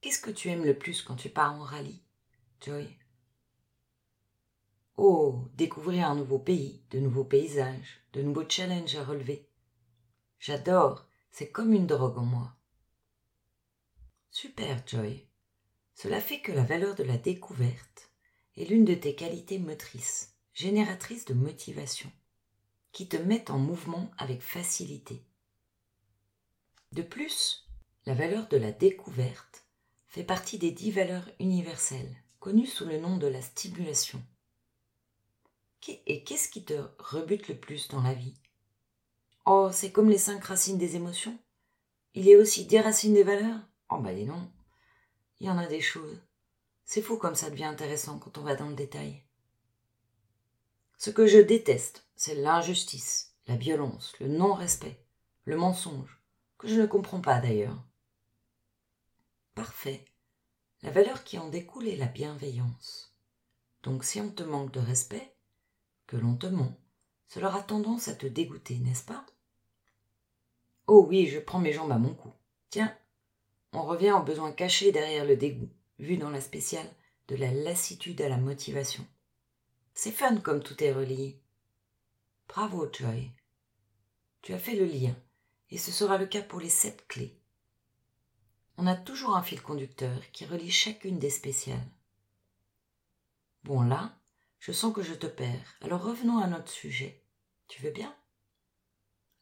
Qu'est-ce 0.00 0.20
que 0.20 0.30
tu 0.30 0.50
aimes 0.50 0.64
le 0.64 0.78
plus 0.78 1.02
quand 1.02 1.16
tu 1.16 1.30
pars 1.30 1.52
en 1.52 1.64
rallye, 1.64 2.00
Joy? 2.60 2.96
Oh, 4.96 5.48
découvrir 5.54 6.06
un 6.06 6.14
nouveau 6.14 6.38
pays, 6.38 6.84
de 6.92 7.00
nouveaux 7.00 7.24
paysages, 7.24 8.04
de 8.12 8.22
nouveaux 8.22 8.48
challenges 8.48 8.94
à 8.94 9.02
relever. 9.02 9.48
J'adore, 10.38 11.08
c'est 11.32 11.50
comme 11.50 11.72
une 11.72 11.88
drogue 11.88 12.18
en 12.18 12.24
moi. 12.24 12.54
Super, 14.30 14.86
Joy. 14.86 15.26
Cela 15.96 16.20
fait 16.20 16.40
que 16.40 16.52
la 16.52 16.62
valeur 16.62 16.94
de 16.94 17.02
la 17.02 17.18
découverte 17.18 18.12
est 18.56 18.66
l'une 18.66 18.84
de 18.84 18.94
tes 18.94 19.16
qualités 19.16 19.58
motrices, 19.58 20.36
génératrices 20.52 21.24
de 21.24 21.34
motivation, 21.34 22.12
qui 22.92 23.08
te 23.08 23.16
mettent 23.16 23.50
en 23.50 23.58
mouvement 23.58 24.12
avec 24.18 24.40
facilité. 24.40 25.26
De 26.92 27.00
plus, 27.00 27.66
la 28.04 28.12
valeur 28.12 28.48
de 28.48 28.58
la 28.58 28.70
découverte 28.70 29.64
fait 30.08 30.24
partie 30.24 30.58
des 30.58 30.70
dix 30.70 30.90
valeurs 30.90 31.26
universelles, 31.40 32.14
connues 32.38 32.66
sous 32.66 32.84
le 32.84 32.98
nom 32.98 33.16
de 33.16 33.26
la 33.26 33.40
stimulation. 33.40 34.22
Et 36.06 36.22
qu'est-ce 36.22 36.50
qui 36.50 36.64
te 36.64 36.74
rebute 36.98 37.48
le 37.48 37.56
plus 37.56 37.88
dans 37.88 38.02
la 38.02 38.12
vie? 38.12 38.34
Oh, 39.46 39.70
c'est 39.72 39.90
comme 39.90 40.10
les 40.10 40.18
cinq 40.18 40.44
racines 40.44 40.76
des 40.76 40.96
émotions. 40.96 41.38
Il 42.14 42.24
y 42.24 42.34
a 42.34 42.38
aussi 42.38 42.66
des 42.66 42.80
racines 42.80 43.14
des 43.14 43.24
valeurs. 43.24 43.60
Oh 43.88 43.98
bah 43.98 44.14
dis 44.14 44.26
non. 44.26 44.50
Il 45.40 45.46
y 45.46 45.50
en 45.50 45.58
a 45.58 45.66
des 45.66 45.80
choses. 45.80 46.20
C'est 46.84 47.02
fou 47.02 47.16
comme 47.16 47.34
ça 47.34 47.48
devient 47.48 47.64
intéressant 47.64 48.18
quand 48.18 48.36
on 48.36 48.42
va 48.42 48.54
dans 48.54 48.68
le 48.68 48.76
détail. 48.76 49.24
Ce 50.98 51.08
que 51.08 51.26
je 51.26 51.38
déteste, 51.38 52.06
c'est 52.16 52.34
l'injustice, 52.34 53.34
la 53.46 53.56
violence, 53.56 54.14
le 54.20 54.28
non-respect, 54.28 55.04
le 55.46 55.56
mensonge, 55.56 56.21
je 56.64 56.80
ne 56.80 56.86
comprends 56.86 57.20
pas 57.20 57.40
d'ailleurs. 57.40 57.82
Parfait. 59.54 60.04
La 60.82 60.90
valeur 60.90 61.24
qui 61.24 61.38
en 61.38 61.48
découle 61.48 61.88
est 61.88 61.96
la 61.96 62.06
bienveillance. 62.06 63.14
Donc 63.82 64.04
si 64.04 64.20
on 64.20 64.30
te 64.30 64.42
manque 64.42 64.72
de 64.72 64.80
respect, 64.80 65.34
que 66.06 66.16
l'on 66.16 66.36
te 66.36 66.46
ment, 66.46 66.76
cela 67.28 67.48
aura 67.48 67.62
tendance 67.62 68.08
à 68.08 68.14
te 68.14 68.26
dégoûter, 68.26 68.78
n'est-ce 68.78 69.04
pas? 69.04 69.24
Oh 70.86 71.06
oui, 71.08 71.26
je 71.28 71.38
prends 71.38 71.58
mes 71.58 71.72
jambes 71.72 71.92
à 71.92 71.98
mon 71.98 72.14
cou. 72.14 72.32
Tiens, 72.70 72.96
on 73.72 73.82
revient 73.82 74.12
au 74.12 74.22
besoin 74.22 74.52
caché 74.52 74.92
derrière 74.92 75.24
le 75.24 75.36
dégoût, 75.36 75.70
vu 75.98 76.16
dans 76.16 76.30
la 76.30 76.40
spéciale 76.40 76.90
de 77.28 77.36
la 77.36 77.52
lassitude 77.52 78.20
à 78.20 78.28
la 78.28 78.36
motivation. 78.36 79.06
C'est 79.94 80.10
fun 80.10 80.36
comme 80.38 80.62
tout 80.62 80.82
est 80.82 80.92
relié. 80.92 81.40
Bravo, 82.48 82.88
Joy. 82.92 83.30
Tu 84.42 84.52
as 84.52 84.58
fait 84.58 84.74
le 84.74 84.84
lien, 84.84 85.16
et 85.72 85.78
ce 85.78 85.90
sera 85.90 86.18
le 86.18 86.26
cas 86.26 86.42
pour 86.42 86.60
les 86.60 86.68
sept 86.68 87.08
clés. 87.08 87.34
On 88.76 88.86
a 88.86 88.94
toujours 88.94 89.36
un 89.36 89.42
fil 89.42 89.62
conducteur 89.62 90.30
qui 90.30 90.44
relie 90.44 90.70
chacune 90.70 91.18
des 91.18 91.30
spéciales. 91.30 91.88
Bon 93.64 93.80
là, 93.80 94.14
je 94.58 94.70
sens 94.70 94.92
que 94.92 95.02
je 95.02 95.14
te 95.14 95.26
perds, 95.26 95.74
alors 95.80 96.02
revenons 96.02 96.38
à 96.38 96.46
notre 96.46 96.70
sujet. 96.70 97.24
Tu 97.68 97.80
veux 97.80 97.90
bien? 97.90 98.14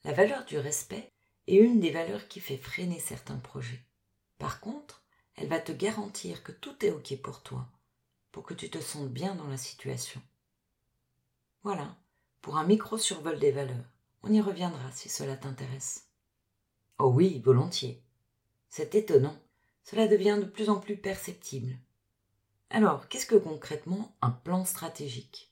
La 0.05 0.13
valeur 0.13 0.45
du 0.45 0.57
respect 0.57 1.13
est 1.49 1.57
une 1.57 1.81
des 1.81 1.91
valeurs 1.91 2.29
qui 2.29 2.39
fait 2.39 2.57
freiner 2.57 3.01
certains 3.01 3.39
projets. 3.39 3.85
Par 4.39 4.61
contre, 4.61 5.03
elle 5.35 5.49
va 5.49 5.59
te 5.59 5.73
garantir 5.73 6.45
que 6.45 6.53
tout 6.53 6.87
est 6.87 6.93
OK 6.93 7.21
pour 7.23 7.43
toi, 7.43 7.67
pour 8.31 8.45
que 8.45 8.55
tu 8.55 8.71
te 8.71 8.79
sentes 8.79 9.11
bien 9.11 9.35
dans 9.35 9.49
la 9.49 9.59
situation. 9.59 10.23
Voilà, 11.65 11.97
pour 12.41 12.57
un 12.57 12.65
micro-survol 12.65 13.41
des 13.41 13.51
valeurs. 13.51 13.85
On 14.23 14.33
y 14.33 14.41
reviendra 14.41 14.93
si 14.93 15.09
cela 15.09 15.37
t'intéresse. 15.37 16.10
Oh 17.03 17.09
oui, 17.09 17.41
volontiers. 17.43 18.03
C'est 18.69 18.95
étonnant, 18.95 19.35
cela 19.85 20.07
devient 20.07 20.37
de 20.39 20.45
plus 20.45 20.69
en 20.69 20.79
plus 20.79 20.99
perceptible. 20.99 21.79
Alors, 22.69 23.09
qu'est-ce 23.09 23.25
que 23.25 23.37
concrètement 23.37 24.15
un 24.21 24.31
plan 24.31 24.67
stratégique? 24.67 25.51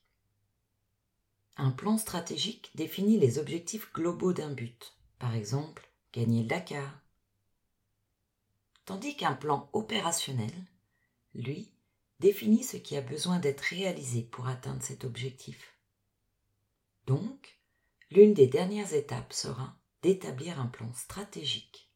Un 1.57 1.71
plan 1.71 1.97
stratégique 1.97 2.71
définit 2.75 3.19
les 3.19 3.39
objectifs 3.39 3.91
globaux 3.95 4.35
d'un 4.35 4.51
but, 4.53 4.93
par 5.19 5.35
exemple, 5.35 5.91
gagner 6.13 6.43
le 6.43 6.49
Dakar. 6.49 7.01
Tandis 8.85 9.17
qu'un 9.17 9.33
plan 9.35 9.71
opérationnel, 9.73 10.53
lui, 11.35 11.73
définit 12.21 12.63
ce 12.63 12.77
qui 12.77 12.95
a 12.95 13.01
besoin 13.01 13.39
d'être 13.39 13.63
réalisé 13.63 14.21
pour 14.21 14.49
atteindre 14.49 14.83
cet 14.83 15.03
objectif. 15.03 15.79
Donc, 17.07 17.59
l'une 18.11 18.35
des 18.35 18.49
dernières 18.49 18.93
étapes 18.93 19.33
sera 19.33 19.78
d'établir 20.03 20.61
un 20.61 20.67
plan 20.67 20.93
stratégique. 20.95 21.91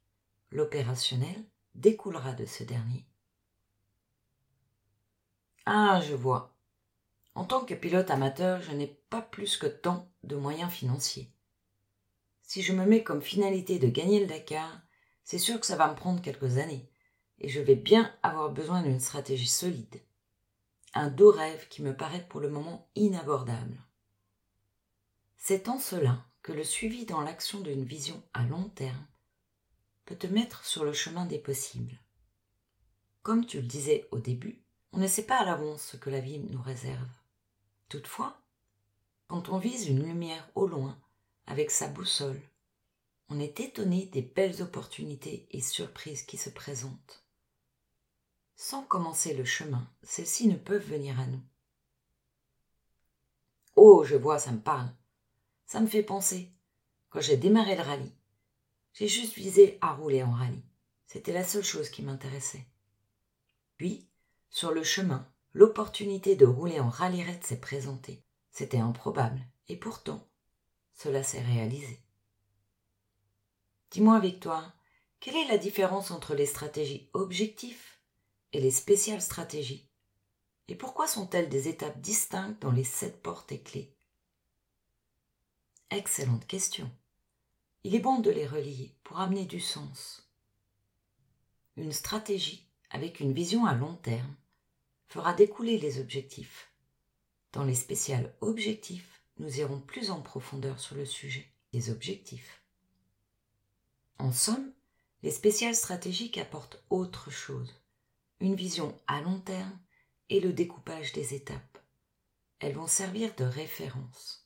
L'opérationnel 0.50 1.44
découlera 1.74 2.32
de 2.32 2.44
ce 2.44 2.64
dernier. 2.64 3.06
Ah, 5.64 6.00
je 6.06 6.14
vois. 6.14 6.54
En 7.34 7.44
tant 7.44 7.64
que 7.64 7.74
pilote 7.74 8.10
amateur, 8.10 8.60
je 8.60 8.72
n'ai 8.72 8.88
pas 9.08 9.22
plus 9.22 9.56
que 9.56 9.66
tant 9.66 10.10
de 10.24 10.36
moyens 10.36 10.70
financiers. 10.70 11.32
Si 12.42 12.62
je 12.62 12.72
me 12.72 12.84
mets 12.84 13.02
comme 13.02 13.22
finalité 13.22 13.78
de 13.78 13.88
gagner 13.88 14.20
le 14.20 14.26
Dakar, 14.26 14.82
c'est 15.24 15.38
sûr 15.38 15.58
que 15.58 15.66
ça 15.66 15.76
va 15.76 15.88
me 15.88 15.96
prendre 15.96 16.20
quelques 16.20 16.58
années, 16.58 16.90
et 17.38 17.48
je 17.48 17.60
vais 17.60 17.76
bien 17.76 18.12
avoir 18.22 18.50
besoin 18.50 18.82
d'une 18.82 19.00
stratégie 19.00 19.48
solide. 19.48 20.02
Un 20.94 21.08
doux 21.08 21.30
rêve 21.30 21.68
qui 21.68 21.80
me 21.80 21.96
paraît 21.96 22.26
pour 22.28 22.40
le 22.40 22.50
moment 22.50 22.90
inabordable. 22.94 23.82
C'est 25.38 25.68
en 25.68 25.78
cela 25.78 26.26
que 26.42 26.52
le 26.52 26.64
suivi 26.64 27.06
dans 27.06 27.20
l'action 27.20 27.60
d'une 27.60 27.84
vision 27.84 28.22
à 28.34 28.44
long 28.44 28.68
terme 28.70 29.06
peut 30.04 30.16
te 30.16 30.26
mettre 30.26 30.64
sur 30.64 30.84
le 30.84 30.92
chemin 30.92 31.26
des 31.26 31.38
possibles. 31.38 32.00
Comme 33.22 33.46
tu 33.46 33.60
le 33.60 33.66
disais 33.66 34.08
au 34.10 34.18
début, 34.18 34.62
on 34.92 34.98
ne 34.98 35.06
sait 35.06 35.26
pas 35.26 35.38
à 35.38 35.44
l'avance 35.44 35.82
ce 35.82 35.96
que 35.96 36.10
la 36.10 36.20
vie 36.20 36.40
nous 36.40 36.60
réserve. 36.60 37.08
Toutefois, 37.88 38.36
quand 39.28 39.48
on 39.48 39.58
vise 39.58 39.86
une 39.86 40.02
lumière 40.02 40.50
au 40.54 40.66
loin 40.66 40.98
avec 41.46 41.70
sa 41.70 41.88
boussole, 41.88 42.40
on 43.28 43.38
est 43.38 43.60
étonné 43.60 44.06
des 44.06 44.22
belles 44.22 44.60
opportunités 44.60 45.46
et 45.50 45.60
surprises 45.60 46.24
qui 46.24 46.36
se 46.36 46.50
présentent. 46.50 47.24
Sans 48.56 48.82
commencer 48.82 49.34
le 49.34 49.44
chemin, 49.44 49.88
celles-ci 50.02 50.48
ne 50.48 50.56
peuvent 50.56 50.86
venir 50.86 51.18
à 51.18 51.26
nous. 51.26 51.40
Oh, 53.76 54.04
je 54.04 54.16
vois, 54.16 54.38
ça 54.38 54.52
me 54.52 54.60
parle. 54.60 54.92
Ça 55.72 55.80
me 55.80 55.86
fait 55.86 56.02
penser. 56.02 56.52
Quand 57.08 57.22
j'ai 57.22 57.38
démarré 57.38 57.76
le 57.76 57.80
rallye, 57.80 58.12
j'ai 58.92 59.08
juste 59.08 59.32
visé 59.32 59.78
à 59.80 59.94
rouler 59.94 60.22
en 60.22 60.30
rallye. 60.30 60.62
C'était 61.06 61.32
la 61.32 61.44
seule 61.44 61.64
chose 61.64 61.88
qui 61.88 62.02
m'intéressait. 62.02 62.66
Puis, 63.78 64.06
sur 64.50 64.72
le 64.72 64.84
chemin, 64.84 65.26
l'opportunité 65.54 66.36
de 66.36 66.44
rouler 66.44 66.78
en 66.78 66.90
rallyrette 66.90 67.42
s'est 67.42 67.58
présentée. 67.58 68.22
C'était 68.50 68.80
improbable, 68.80 69.40
et 69.68 69.78
pourtant, 69.78 70.28
cela 70.92 71.22
s'est 71.22 71.40
réalisé. 71.40 72.02
Dis-moi, 73.92 74.20
Victoire, 74.20 74.76
quelle 75.20 75.36
est 75.36 75.48
la 75.48 75.56
différence 75.56 76.10
entre 76.10 76.34
les 76.34 76.44
stratégies 76.44 77.08
objectifs 77.14 77.98
et 78.52 78.60
les 78.60 78.72
spéciales 78.72 79.22
stratégies? 79.22 79.88
Et 80.68 80.74
pourquoi 80.74 81.06
sont-elles 81.06 81.48
des 81.48 81.68
étapes 81.68 81.98
distinctes 82.02 82.60
dans 82.60 82.72
les 82.72 82.84
sept 82.84 83.22
portes 83.22 83.52
et 83.52 83.62
clés? 83.62 83.96
Excellente 85.94 86.46
question. 86.46 86.90
Il 87.84 87.94
est 87.94 88.00
bon 88.00 88.20
de 88.20 88.30
les 88.30 88.46
relier 88.46 88.96
pour 89.04 89.20
amener 89.20 89.44
du 89.44 89.60
sens. 89.60 90.26
Une 91.76 91.92
stratégie 91.92 92.66
avec 92.88 93.20
une 93.20 93.34
vision 93.34 93.66
à 93.66 93.74
long 93.74 93.96
terme 93.96 94.34
fera 95.08 95.34
découler 95.34 95.76
les 95.76 96.00
objectifs. 96.00 96.72
Dans 97.52 97.64
les 97.64 97.74
spéciales 97.74 98.34
objectifs, 98.40 99.22
nous 99.36 99.58
irons 99.60 99.80
plus 99.80 100.10
en 100.10 100.22
profondeur 100.22 100.80
sur 100.80 100.96
le 100.96 101.04
sujet 101.04 101.46
des 101.74 101.90
objectifs. 101.90 102.62
En 104.18 104.32
somme, 104.32 104.72
les 105.22 105.30
spéciales 105.30 105.76
stratégiques 105.76 106.38
apportent 106.38 106.82
autre 106.88 107.30
chose, 107.30 107.82
une 108.40 108.54
vision 108.54 108.98
à 109.08 109.20
long 109.20 109.40
terme 109.40 109.78
et 110.30 110.40
le 110.40 110.54
découpage 110.54 111.12
des 111.12 111.34
étapes. 111.34 111.78
Elles 112.60 112.76
vont 112.76 112.86
servir 112.86 113.34
de 113.34 113.44
référence. 113.44 114.41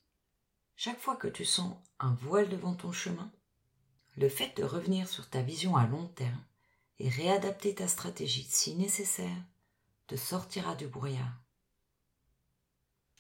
Chaque 0.78 1.00
fois 1.00 1.16
que 1.16 1.28
tu 1.28 1.46
sens 1.46 1.74
un 1.98 2.12
voile 2.12 2.50
devant 2.50 2.74
ton 2.74 2.92
chemin, 2.92 3.32
le 4.18 4.28
fait 4.28 4.54
de 4.58 4.62
revenir 4.62 5.08
sur 5.08 5.28
ta 5.28 5.40
vision 5.40 5.74
à 5.74 5.86
long 5.86 6.06
terme 6.08 6.44
et 6.98 7.08
réadapter 7.08 7.74
ta 7.74 7.88
stratégie 7.88 8.46
si 8.48 8.74
nécessaire 8.74 9.42
te 10.06 10.16
sortira 10.16 10.74
du 10.74 10.86
brouillard. 10.86 11.32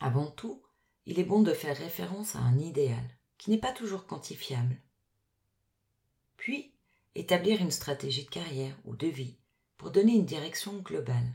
Avant 0.00 0.26
tout, 0.26 0.62
il 1.06 1.18
est 1.18 1.24
bon 1.24 1.42
de 1.42 1.54
faire 1.54 1.76
référence 1.76 2.36
à 2.36 2.40
un 2.40 2.58
idéal 2.58 3.02
qui 3.38 3.50
n'est 3.50 3.58
pas 3.58 3.72
toujours 3.72 4.06
quantifiable. 4.06 4.76
Puis, 6.36 6.74
établir 7.14 7.62
une 7.62 7.70
stratégie 7.70 8.26
de 8.26 8.30
carrière 8.30 8.76
ou 8.84 8.94
de 8.94 9.06
vie 9.06 9.38
pour 9.78 9.90
donner 9.90 10.12
une 10.12 10.26
direction 10.26 10.76
globale. 10.80 11.32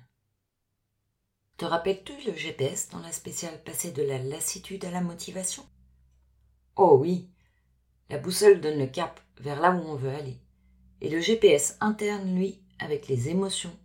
Te 1.58 1.66
rappelles-tu 1.66 2.14
le 2.28 2.36
GPS 2.36 2.90
dans 2.90 3.00
la 3.00 3.12
spéciale 3.12 3.64
passée 3.64 3.92
de 3.92 4.04
la 4.04 4.20
lassitude 4.20 4.86
à 4.86 4.92
la 4.92 5.02
motivation? 5.02 5.66
Oh 6.84 6.98
oui, 7.00 7.30
la 8.10 8.18
boussole 8.18 8.60
donne 8.60 8.80
le 8.80 8.88
cap 8.88 9.22
vers 9.38 9.60
là 9.60 9.70
où 9.70 9.88
on 9.88 9.96
veut 9.96 10.10
aller. 10.10 10.40
Et 11.00 11.12
le 11.12 11.22
GPS 11.22 11.78
interne, 11.80 12.36
lui, 12.36 12.60
avec 12.80 13.08
les 13.08 13.30
émotions, 13.30 13.78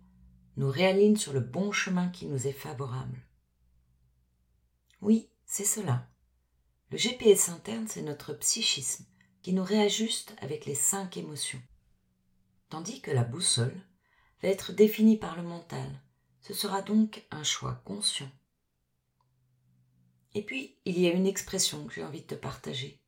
nous 0.55 0.71
réaligne 0.71 1.15
sur 1.15 1.31
le 1.31 1.39
bon 1.39 1.71
chemin 1.71 2.09
qui 2.09 2.25
nous 2.25 2.47
est 2.47 2.51
favorable. 2.51 3.23
Oui, 4.99 5.29
c'est 5.45 5.63
cela. 5.63 6.09
Le 6.89 6.97
GPS 6.97 7.49
interne, 7.49 7.85
c'est 7.87 8.01
notre 8.01 8.33
psychisme 8.33 9.05
qui 9.43 9.53
nous 9.53 9.63
réajuste 9.63 10.33
avec 10.41 10.65
les 10.65 10.73
cinq 10.73 11.17
émotions. 11.17 11.61
Tandis 12.69 13.01
que 13.01 13.11
la 13.11 13.23
boussole 13.23 13.79
va 14.41 14.49
être 14.49 14.73
définie 14.73 15.17
par 15.17 15.35
le 15.35 15.43
mental. 15.43 16.01
Ce 16.41 16.55
sera 16.55 16.81
donc 16.81 17.27
un 17.29 17.43
choix 17.43 17.75
conscient. 17.85 18.31
Et 20.33 20.43
puis, 20.43 20.75
il 20.85 20.99
y 20.99 21.07
a 21.07 21.11
une 21.11 21.27
expression 21.27 21.85
que 21.85 21.93
j'ai 21.93 22.03
envie 22.03 22.21
de 22.21 22.27
te 22.27 22.35
partager, 22.35 22.99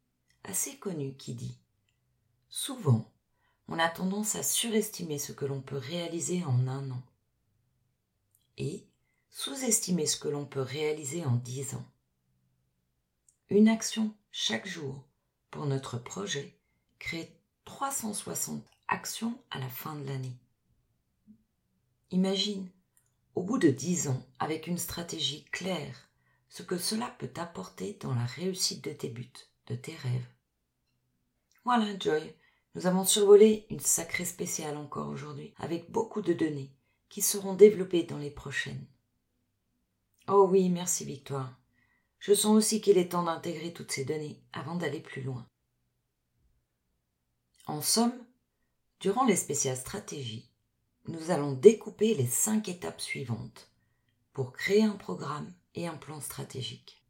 assez 0.44 0.78
connue, 0.78 1.16
qui 1.16 1.34
dit 1.34 1.58
Souvent, 2.50 3.12
on 3.68 3.78
a 3.78 3.88
tendance 3.88 4.36
à 4.36 4.44
surestimer 4.44 5.20
ce 5.20 5.32
que 5.32 5.46
l'on 5.46 5.62
peut 5.62 5.78
réaliser 5.78 6.44
en 6.44 6.68
un 6.68 6.90
an 6.92 7.04
et 8.58 8.86
sous-estimer 9.30 10.06
ce 10.06 10.18
que 10.18 10.28
l'on 10.28 10.46
peut 10.46 10.62
réaliser 10.62 11.26
en 11.26 11.36
dix 11.36 11.76
ans. 11.76 11.86
Une 13.50 13.70
action 13.70 14.14
chaque 14.32 14.68
jour 14.68 15.04
pour 15.50 15.66
notre 15.66 15.98
projet 15.98 16.58
crée 17.00 17.32
360 17.66 18.64
actions 18.88 19.40
à 19.52 19.60
la 19.60 19.70
fin 19.70 19.96
de 19.96 20.06
l'année. 20.06 20.36
Imagine, 22.12 22.70
au 23.36 23.44
bout 23.44 23.60
de 23.60 23.70
dix 23.70 24.08
ans, 24.08 24.26
avec 24.40 24.68
une 24.68 24.78
stratégie 24.78 25.46
claire, 25.46 26.09
ce 26.50 26.64
que 26.64 26.78
cela 26.78 27.08
peut 27.20 27.32
apporter 27.38 27.98
dans 28.02 28.14
la 28.14 28.26
réussite 28.26 28.84
de 28.84 28.92
tes 28.92 29.10
buts, 29.10 29.32
de 29.68 29.76
tes 29.76 29.96
rêves. 29.96 30.28
Voilà, 31.64 31.98
Joy, 31.98 32.36
nous 32.76 32.88
avons 32.88 33.06
survolé 33.06 33.68
une 33.70 33.80
sacrée 33.80 34.26
spéciale 34.26 34.78
encore 34.78 35.10
aujourd'hui, 35.10 35.54
avec 35.58 35.92
beaucoup 35.92 36.22
de 36.22 36.34
données 36.34 36.74
qui 37.08 37.22
seront 37.22 37.54
développées 37.54 38.04
dans 38.04 38.18
les 38.18 38.32
prochaines. 38.32 38.86
Oh 40.28 40.48
oui, 40.50 40.70
merci 40.70 41.06
Victoire. 41.06 41.56
Je 42.20 42.34
sens 42.34 42.56
aussi 42.56 42.82
qu'il 42.82 42.98
est 42.98 43.12
temps 43.12 43.24
d'intégrer 43.24 43.74
toutes 43.74 43.92
ces 43.92 44.06
données 44.06 44.44
avant 44.52 44.76
d'aller 44.76 45.00
plus 45.00 45.22
loin. 45.22 45.48
En 47.66 47.82
somme, 47.82 48.26
durant 49.00 49.26
les 49.26 49.36
spéciales 49.36 49.78
stratégies, 49.78 50.50
nous 51.08 51.32
allons 51.32 51.54
découper 51.54 52.14
les 52.14 52.28
cinq 52.28 52.68
étapes 52.68 53.02
suivantes 53.02 53.72
pour 54.34 54.54
créer 54.54 54.84
un 54.84 54.96
programme 54.96 55.52
et 55.76 55.88
un 55.88 55.98
plan 55.98 56.22
stratégique. 56.22 57.04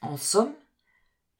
En 0.00 0.16
somme, 0.16 0.54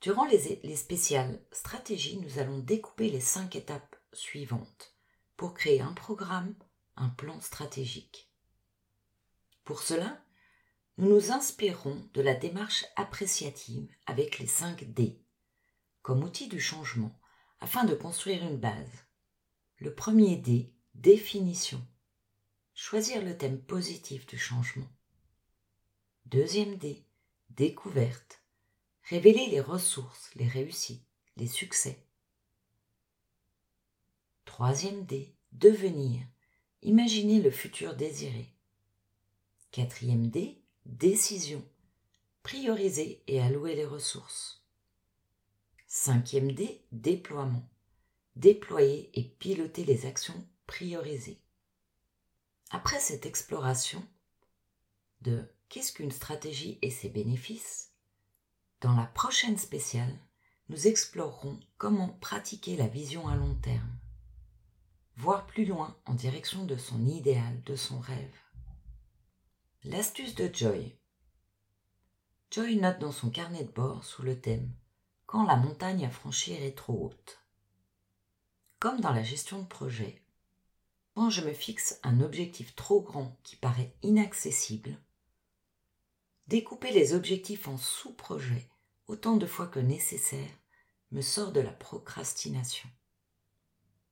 durant 0.01 0.27
les, 0.27 0.61
les 0.62 0.77
spéciales 0.77 1.41
stratégies, 1.53 2.19
nous 2.19 2.38
allons 2.38 2.59
découper 2.59 3.11
les 3.11 3.21
cinq 3.21 3.57
étapes 3.57 3.97
suivantes 4.12 4.95
pour 5.37 5.55
créer 5.55 5.81
un 5.81 5.93
programme, 5.93 6.55
un 6.97 7.09
plan 7.09 7.41
stratégique. 7.41 8.33
Pour 9.64 9.83
cela, 9.83 10.21
nous 10.97 11.09
nous 11.09 11.31
inspirerons 11.31 12.09
de 12.14 12.21
la 12.21 12.35
démarche 12.35 12.85
appréciative 12.97 13.88
avec 14.07 14.38
les 14.38 14.47
5 14.49 14.93
D 14.93 15.23
comme 16.09 16.25
outil 16.25 16.49
du 16.49 16.59
changement 16.59 17.21
afin 17.61 17.85
de 17.85 17.95
construire 17.95 18.43
une 18.43 18.57
base. 18.57 19.07
Le 19.77 19.95
premier 19.95 20.37
D, 20.37 20.73
définition. 20.95 21.87
Choisir 22.73 23.23
le 23.23 23.37
thème 23.37 23.61
positif 23.61 24.27
du 24.27 24.38
changement. 24.38 24.88
Deuxième 26.31 26.77
D, 26.77 27.07
découverte. 27.49 28.43
Révéler 29.05 29.47
les 29.47 29.62
ressources, 29.62 30.29
les 30.35 30.47
réussites, 30.47 31.07
les 31.38 31.47
succès. 31.47 32.05
Troisième 34.45 35.07
D, 35.07 35.35
devenir. 35.53 36.21
Imaginer 36.83 37.41
le 37.41 37.51
futur 37.51 37.97
désiré. 37.97 38.53
Quatrième 39.71 40.29
D, 40.29 40.61
décision. 40.85 41.67
Prioriser 42.43 43.23
et 43.27 43.41
allouer 43.41 43.75
les 43.75 43.87
ressources. 43.87 44.62
Cinquième 45.87 46.53
D, 46.53 46.85
déploiement. 46.93 47.67
Déployer 48.37 49.09
et 49.19 49.25
piloter 49.25 49.87
les 49.87 50.05
actions 50.05 50.47
priorisées. 50.67 51.41
Après 52.71 53.01
cette 53.01 53.25
exploration 53.25 54.07
de 55.23 55.49
qu'est-ce 55.69 55.93
qu'une 55.93 56.11
stratégie 56.11 56.79
et 56.83 56.91
ses 56.91 57.09
bénéfices, 57.09 57.93
dans 58.81 58.95
la 58.95 59.07
prochaine 59.07 59.59
spéciale, 59.59 60.19
nous 60.69 60.87
explorerons 60.87 61.59
comment 61.79 62.09
pratiquer 62.21 62.77
la 62.77 62.87
vision 62.87 63.27
à 63.29 63.37
long 63.37 63.55
terme, 63.57 63.99
voir 65.17 65.47
plus 65.47 65.65
loin 65.65 65.97
en 66.07 66.15
direction 66.15 66.65
de 66.65 66.77
son 66.77 67.05
idéal, 67.07 67.63
de 67.65 67.75
son 67.75 67.99
rêve. 67.99 68.37
L'astuce 69.85 70.35
de 70.35 70.51
Joy. 70.53 70.97
Joy 72.51 72.77
note 72.77 72.99
dans 72.99 73.13
son 73.13 73.31
carnet 73.31 73.65
de 73.65 73.73
bord 73.73 74.05
sous 74.05 74.23
le 74.23 74.41
thème 74.41 74.73
Quand 75.27 75.45
la 75.45 75.57
montagne 75.57 76.05
à 76.05 76.11
franchir 76.11 76.63
est 76.63 76.77
trop 76.77 77.07
haute. 77.07 77.45
Comme 78.79 79.01
dans 79.01 79.13
la 79.13 79.23
gestion 79.23 79.61
de 79.61 79.67
projet, 79.67 80.23
quand 81.15 81.31
je 81.31 81.41
me 81.41 81.53
fixe 81.53 81.99
un 82.05 82.21
objectif 82.21 82.77
trop 82.77 83.03
grand 83.03 83.37
qui 83.43 83.57
paraît 83.57 83.93
inaccessible, 84.03 84.97
découper 86.49 86.91
les 86.93 87.13
objectifs 87.13 87.69
en 87.69 87.77
sous-projets 87.77 88.69
autant 89.07 89.37
de 89.37 89.47
fois 89.47 89.67
que 89.67 89.79
nécessaire 89.79 90.51
me 91.11 91.21
sort 91.21 91.53
de 91.53 91.61
la 91.61 91.73
procrastination. 91.73 92.89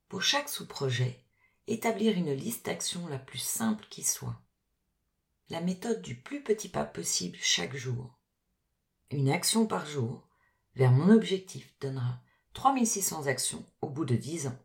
Pour 0.09 0.23
chaque 0.23 0.49
sous-projet, 0.49 1.25
établir 1.67 2.17
une 2.17 2.33
liste 2.33 2.67
d'actions 2.67 3.07
la 3.09 3.19
plus 3.19 3.39
simple 3.39 3.87
qui 3.91 4.05
soit. 4.05 4.41
La 5.49 5.61
méthode 5.61 6.03
du 6.03 6.15
plus 6.15 6.43
petit 6.43 6.69
pas 6.69 6.85
possible 6.85 7.39
chaque 7.41 7.77
jour. 7.77 8.19
Une 9.11 9.31
action 9.31 9.67
par 9.67 9.87
jour 9.87 10.29
vers 10.75 10.93
mon 10.93 11.15
objectif 11.15 11.75
donnera 11.81 12.21
3600 12.53 13.27
actions 13.27 13.65
au 13.81 13.89
bout 13.89 14.05
de 14.05 14.17
10 14.17 14.49
ans. 14.49 14.59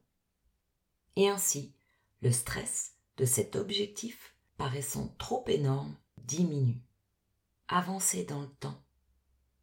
Et 1.16 1.30
ainsi, 1.30 1.74
le 2.22 2.32
stress 2.32 2.96
de 3.18 3.26
cet 3.26 3.56
objectif 3.56 4.36
paraissant 4.58 5.14
trop 5.18 5.44
énorme 5.48 5.96
diminue. 6.18 6.82
Avancer 7.74 8.26
dans 8.26 8.42
le 8.42 8.50
temps, 8.60 8.84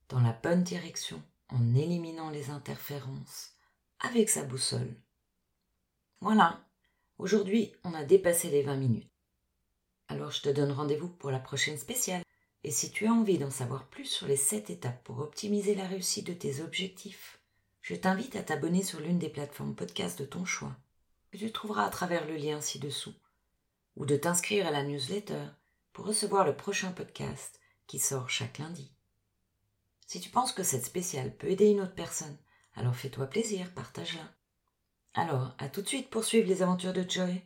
dans 0.08 0.20
la 0.20 0.32
bonne 0.32 0.62
direction, 0.62 1.22
en 1.50 1.74
éliminant 1.74 2.30
les 2.30 2.48
interférences, 2.48 3.52
avec 4.00 4.30
sa 4.30 4.44
boussole. 4.44 4.96
Voilà, 6.22 6.64
aujourd'hui 7.18 7.70
on 7.84 7.92
a 7.92 8.04
dépassé 8.04 8.48
les 8.48 8.62
20 8.62 8.76
minutes. 8.76 9.12
Alors 10.08 10.30
je 10.30 10.40
te 10.40 10.48
donne 10.48 10.72
rendez-vous 10.72 11.10
pour 11.10 11.30
la 11.30 11.38
prochaine 11.38 11.76
spéciale. 11.76 12.22
Et 12.64 12.70
si 12.70 12.90
tu 12.90 13.06
as 13.06 13.12
envie 13.12 13.36
d'en 13.36 13.50
savoir 13.50 13.86
plus 13.88 14.06
sur 14.06 14.26
les 14.26 14.38
7 14.38 14.70
étapes 14.70 15.04
pour 15.04 15.18
optimiser 15.18 15.74
la 15.74 15.86
réussite 15.86 16.28
de 16.28 16.32
tes 16.32 16.62
objectifs, 16.62 17.42
je 17.82 17.94
t'invite 17.94 18.36
à 18.36 18.42
t'abonner 18.42 18.82
sur 18.82 19.00
l'une 19.00 19.18
des 19.18 19.28
plateformes 19.28 19.74
podcast 19.74 20.18
de 20.18 20.24
ton 20.24 20.46
choix 20.46 20.74
que 21.30 21.36
tu 21.36 21.52
trouveras 21.52 21.84
à 21.84 21.90
travers 21.90 22.26
le 22.26 22.36
lien 22.36 22.62
ci-dessous, 22.62 23.12
ou 23.96 24.06
de 24.06 24.16
t'inscrire 24.16 24.66
à 24.66 24.70
la 24.70 24.82
newsletter 24.82 25.44
pour 25.92 26.06
recevoir 26.06 26.46
le 26.46 26.56
prochain 26.56 26.90
podcast 26.90 27.60
qui 27.88 27.98
sort 27.98 28.30
chaque 28.30 28.58
lundi. 28.58 28.92
Si 30.06 30.20
tu 30.20 30.30
penses 30.30 30.52
que 30.52 30.62
cette 30.62 30.84
spéciale 30.84 31.36
peut 31.36 31.50
aider 31.50 31.70
une 31.70 31.80
autre 31.80 31.94
personne, 31.94 32.38
alors 32.74 32.94
fais-toi 32.94 33.26
plaisir, 33.26 33.74
partage-la. 33.74 34.32
Alors, 35.14 35.54
à 35.58 35.68
tout 35.68 35.82
de 35.82 35.88
suite 35.88 36.10
pour 36.10 36.22
suivre 36.22 36.46
les 36.46 36.62
aventures 36.62 36.92
de 36.92 37.04
Joy, 37.08 37.42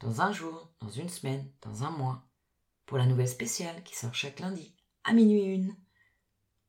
dans 0.00 0.20
un 0.20 0.32
jour, 0.32 0.68
dans 0.80 0.90
une 0.90 1.08
semaine, 1.08 1.50
dans 1.62 1.84
un 1.84 1.90
mois, 1.90 2.28
pour 2.84 2.98
la 2.98 3.06
nouvelle 3.06 3.28
spéciale 3.28 3.82
qui 3.84 3.96
sort 3.96 4.14
chaque 4.14 4.40
lundi, 4.40 4.74
à 5.04 5.12
minuit 5.14 5.44
une. 5.44 5.74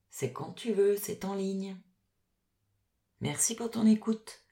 C'est 0.10 0.32
quand 0.32 0.54
tu 0.54 0.72
veux, 0.72 0.96
c'est 0.96 1.26
en 1.26 1.34
ligne. 1.34 1.76
Merci 3.20 3.56
pour 3.56 3.72
ton 3.72 3.86
écoute. 3.86 4.44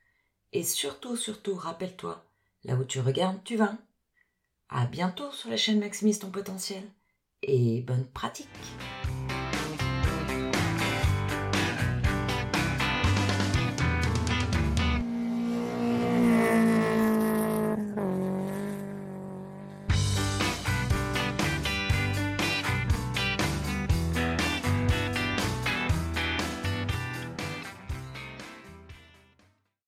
Et 0.52 0.64
surtout, 0.64 1.16
surtout, 1.16 1.56
rappelle-toi, 1.56 2.26
là 2.64 2.76
où 2.76 2.84
tu 2.84 3.00
regardes, 3.00 3.44
tu 3.44 3.56
vas. 3.56 3.78
À 4.68 4.88
bientôt 4.88 5.32
sur 5.32 5.50
la 5.50 5.58
chaîne 5.58 5.80
Maximise 5.80 6.20
ton 6.20 6.32
potentiel 6.32 6.84
et 7.48 7.82
bonne 7.82 8.06
pratique. 8.14 8.48